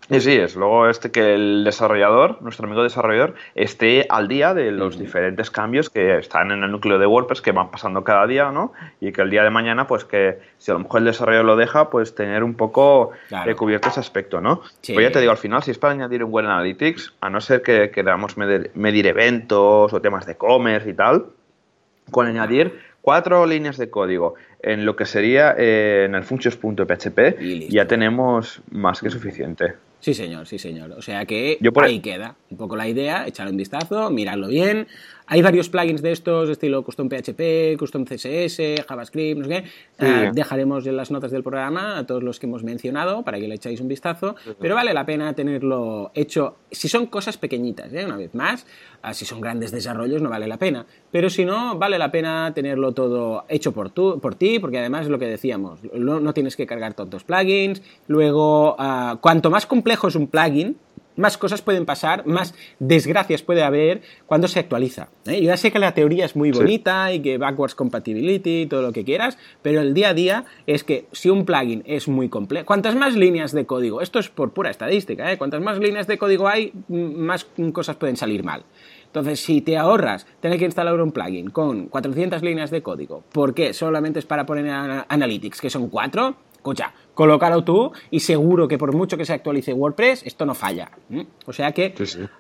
[0.08, 4.70] y sí, es luego este que el desarrollador, nuestro amigo desarrollador, esté al día de
[4.70, 8.52] los diferentes cambios que están en el núcleo de WordPress que van pasando cada día,
[8.52, 8.72] ¿no?
[9.00, 11.56] Y que el día de mañana, pues que si a lo mejor el desarrollador lo
[11.56, 13.50] deja, pues tener un poco Claro.
[13.50, 14.62] eh, cubierto ese aspecto, ¿no?
[14.80, 14.92] Sí.
[14.94, 17.40] Pues ya te digo, al final, si es para añadir un buen Analytics, a no
[17.40, 21.26] ser que queramos medir, medir eventos o temas de e-commerce y tal,
[22.10, 27.86] con añadir cuatro líneas de código en lo que sería eh, en el functions.php, ya
[27.86, 29.74] tenemos más que suficiente.
[30.06, 30.92] Sí, señor, sí, señor.
[30.92, 34.46] O sea que Yo por- ahí queda un poco la idea, echarle un vistazo, mirarlo
[34.46, 34.86] bien.
[35.28, 39.62] Hay varios plugins de estos, estilo Custom PHP, Custom CSS, JavaScript, no sé qué.
[39.66, 40.06] Sí.
[40.06, 43.48] Ah, dejaremos en las notas del programa a todos los que hemos mencionado para que
[43.48, 44.36] le echáis un vistazo.
[44.60, 46.58] Pero vale la pena tenerlo hecho.
[46.70, 48.04] Si son cosas pequeñitas, ¿eh?
[48.04, 48.66] una vez más.
[49.02, 50.86] Ah, si son grandes desarrollos, no vale la pena.
[51.10, 55.06] Pero si no, vale la pena tenerlo todo hecho por, tú, por ti, porque además
[55.06, 55.80] es lo que decíamos.
[55.92, 57.82] No, no tienes que cargar tantos plugins.
[58.06, 60.76] Luego, ah, cuanto más complejo es un plugin,
[61.16, 65.08] más cosas pueden pasar, más desgracias puede haber cuando se actualiza.
[65.26, 65.40] ¿eh?
[65.40, 68.82] Yo ya sé que la teoría es muy bonita y que backwards compatibility y todo
[68.82, 72.28] lo que quieras, pero el día a día es que si un plugin es muy
[72.28, 75.38] complejo, cuantas más líneas de código, esto es por pura estadística, ¿eh?
[75.38, 78.64] cuantas más líneas de código hay, más cosas pueden salir mal.
[79.06, 83.54] Entonces, si te ahorras tener que instalar un plugin con 400 líneas de código, ¿por
[83.54, 83.72] qué?
[83.72, 84.66] Solamente es para poner
[85.08, 89.72] Analytics, que son 4, escucha, colócalo tú y seguro que por mucho que se actualice
[89.72, 90.90] WordPress, esto no falla.
[91.46, 91.94] O sea que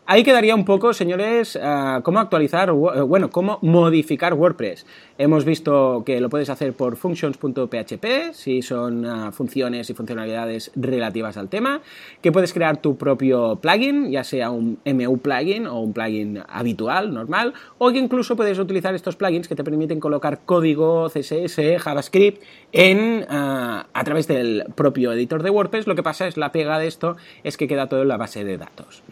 [0.04, 4.86] ahí quedaría un poco, señores, ah, cómo actualizar, eh, bueno, cómo modificar WordPress.
[5.18, 11.38] Hemos visto que lo puedes hacer por functions.php, si son ah, funciones y funcionalidades relativas
[11.38, 11.80] al tema,
[12.20, 17.14] que puedes crear tu propio plugin, ya sea un MU plugin o un plugin habitual,
[17.14, 22.42] normal, o que incluso puedes utilizar estos plugins que te permiten colocar código CSS, JavaScript
[22.76, 25.86] en, ah, a través del propio editor de WordPress.
[25.86, 28.44] Lo que pasa es la pega de esto es que queda todo en la base
[28.44, 29.02] de datos.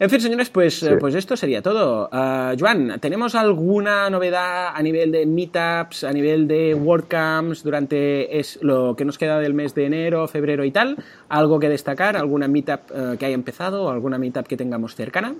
[0.00, 2.08] En fin, señores, pues, pues esto sería todo.
[2.12, 8.60] Uh, Joan, ¿tenemos alguna novedad a nivel de meetups, a nivel de WordCamps durante es
[8.62, 11.02] lo que nos queda del mes de enero, febrero y tal?
[11.28, 12.16] ¿Algo que destacar?
[12.16, 15.34] ¿Alguna meetup eh, que haya empezado o alguna meetup que tengamos cercana?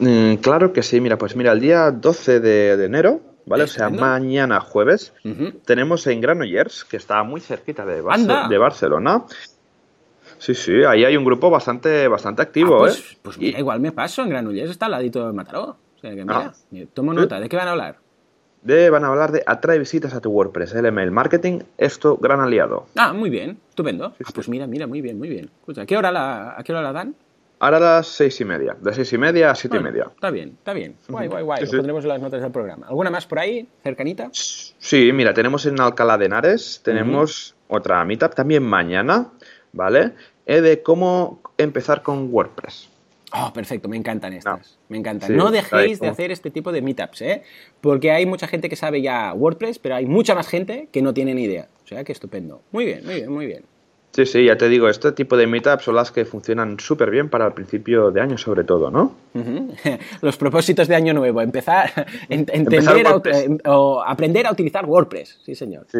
[0.00, 3.64] Mm, claro que sí, mira, pues mira, el día 12 de enero ¿vale?
[3.64, 5.12] O sea, mañana jueves
[5.64, 9.24] tenemos en Granollers, que está muy cerquita de, de Barcelona.
[10.38, 13.18] Sí, sí, ahí hay un grupo bastante, bastante activo, ah, pues, ¿eh?
[13.20, 15.76] Pues mira, igual me paso, en Granollers está al ladito de Mataró.
[15.96, 16.86] O sea que mira, ah.
[16.94, 17.98] tomo nota, ¿de qué van a hablar?
[18.62, 22.40] De, van a hablar de atrae visitas a tu WordPress, el email marketing, esto gran
[22.40, 22.86] aliado.
[22.96, 24.14] Ah, muy bien, estupendo.
[24.18, 25.50] ah, pues mira, mira, muy bien, muy bien.
[25.76, 27.14] ¿a qué hora la, a qué hora la dan?
[27.62, 30.10] Ahora a las seis y media, de seis y media a siete y media.
[30.14, 30.96] Está bien, está bien.
[31.06, 31.64] Guay, guay, guay.
[31.66, 32.86] Lo pondremos en las notas del programa.
[32.86, 34.30] ¿Alguna más por ahí, cercanita?
[34.32, 39.28] Sí, mira, tenemos en Alcalá de Henares, tenemos otra meetup también mañana,
[39.74, 40.12] ¿vale?
[40.46, 42.88] Eh, de cómo empezar con WordPress.
[43.32, 44.78] Oh, perfecto, me encantan estas.
[44.88, 45.36] Me encantan.
[45.36, 47.42] no dejéis de hacer este tipo de meetups, ¿eh?
[47.82, 51.12] Porque hay mucha gente que sabe ya WordPress, pero hay mucha más gente que no
[51.12, 51.68] tiene ni idea.
[51.84, 52.62] O sea, que estupendo.
[52.72, 53.64] Muy bien, muy bien, muy bien.
[54.12, 57.28] Sí, sí, ya te digo, este tipo de meetups son las que funcionan súper bien
[57.28, 59.14] para el principio de año, sobre todo, ¿no?
[60.20, 63.06] Los propósitos de año nuevo, empezar, a entender
[63.66, 65.86] o aprender a utilizar WordPress, sí, señor.
[65.88, 65.98] Sí.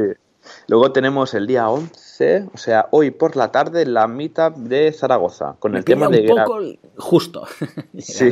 [0.66, 5.56] Luego tenemos el día 11, o sea, hoy por la tarde, la meetup de Zaragoza,
[5.58, 6.22] con el tema de...
[6.22, 6.60] un poco
[6.96, 7.46] justo.
[7.98, 8.30] sí.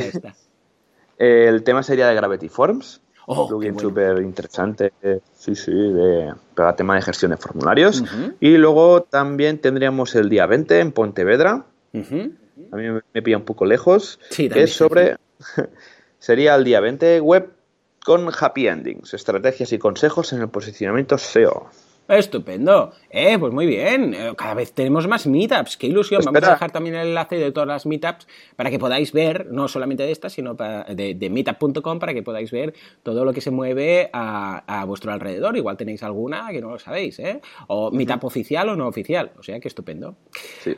[1.17, 3.01] El tema sería de Gravity Forms.
[3.31, 4.91] Oh, plugin súper interesante,
[5.37, 8.03] sí, sí, de, para tema de gestión de formularios.
[8.39, 11.63] Y luego también tendríamos el día 20 en Pontevedra.
[11.93, 14.19] A mí me, pilla un poco lejos.
[14.31, 15.17] Sí, es sobre.
[16.17, 17.51] sería el día 20 web
[18.03, 21.69] con happy endings, estrategias y consejos en el posicionamiento SEO.
[22.09, 22.91] Estupendo.
[23.11, 24.15] Eh, pues muy bien.
[24.15, 25.77] Eh, cada vez tenemos más meetups.
[25.77, 26.21] Qué ilusión.
[26.25, 29.67] Vamos a dejar también el enlace de todas las meetups para que podáis ver, no
[29.67, 34.09] solamente de estas, sino de, meetup.com para que podáis ver todo lo que se mueve
[34.11, 35.55] a, vuestro alrededor.
[35.55, 37.41] Igual tenéis alguna que no lo sabéis, ¿eh?
[37.67, 39.31] O meetup oficial o no oficial.
[39.37, 40.15] O sea que estupendo.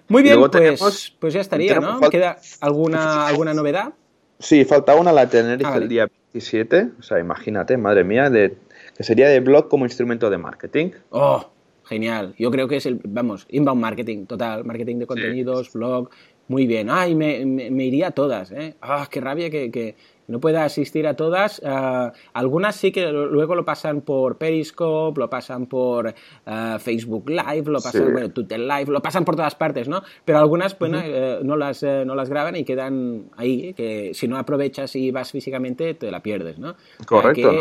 [0.10, 0.38] Muy bien,
[0.78, 2.02] pues, pues ya estaría, ¿no?
[2.10, 3.94] ¿Queda alguna, alguna novedad?
[4.40, 6.90] Sí, falta una, la tenéis ah, el día 27.
[7.00, 8.58] O sea, imagínate, madre mía, de
[9.02, 10.92] que sería de blog como instrumento de marketing.
[11.10, 11.50] ¡Oh!
[11.86, 12.36] Genial.
[12.38, 16.12] Yo creo que es el, vamos, inbound marketing, total, marketing de contenidos, blog,
[16.48, 16.88] muy bien.
[16.92, 18.76] Ay, me, me, iría a todas, ¿eh?
[18.80, 19.96] ¡Ah, qué rabia que,
[20.28, 21.64] no pueda asistir a todas.
[21.66, 26.14] Ah, algunas sí que luego lo pasan por Periscope, lo pasan por
[26.46, 30.04] ah, Facebook Live, lo pasan, bueno, Twitter Live, lo pasan por todas partes, ¿no?
[30.24, 34.38] Pero algunas, pues, no, las, eh, no las graban y quedan ahí, que si no
[34.38, 36.76] aprovechas y vas físicamente, te la pierdes, ¿no?
[37.08, 37.52] Correcto.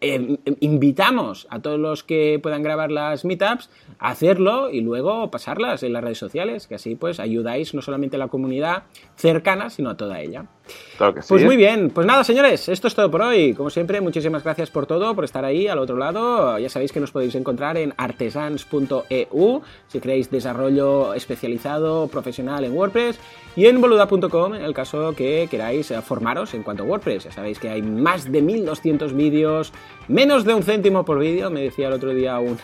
[0.00, 5.82] Em, invitamos a todos los que puedan grabar las meetups a hacerlo y luego pasarlas
[5.82, 8.84] en las redes sociales, que así pues ayudáis no solamente a la comunidad
[9.16, 10.46] cercana, sino a toda ella.
[11.28, 13.54] Pues muy bien, pues nada señores, esto es todo por hoy.
[13.54, 16.58] Como siempre, muchísimas gracias por todo, por estar ahí al otro lado.
[16.58, 23.18] Ya sabéis que nos podéis encontrar en artesans.eu si queréis desarrollo especializado, profesional en WordPress
[23.56, 27.24] y en boluda.com en el caso que queráis eh, formaros en cuanto a WordPress.
[27.24, 29.72] Ya sabéis que hay más de 1200 vídeos,
[30.08, 32.56] menos de un céntimo por vídeo, me decía el otro día un,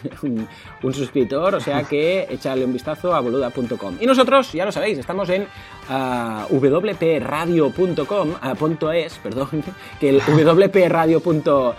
[0.93, 3.99] suscriptor, o sea que echadle un vistazo a boluda.com.
[4.01, 9.63] Y nosotros, ya lo sabéis, estamos en uh, wpradio.com, uh, es, perdón,
[10.01, 11.75] que el wpradio.com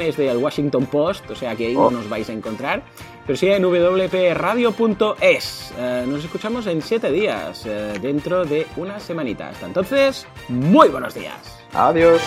[0.00, 1.90] es del Washington Post, o sea que ahí no oh.
[1.90, 2.82] nos vais a encontrar.
[3.26, 5.74] Pero sí en wpradio.es.
[5.76, 9.50] Uh, nos escuchamos en 7 días, uh, dentro de una semanita.
[9.50, 11.58] Hasta entonces, muy buenos días.
[11.74, 12.22] Adiós.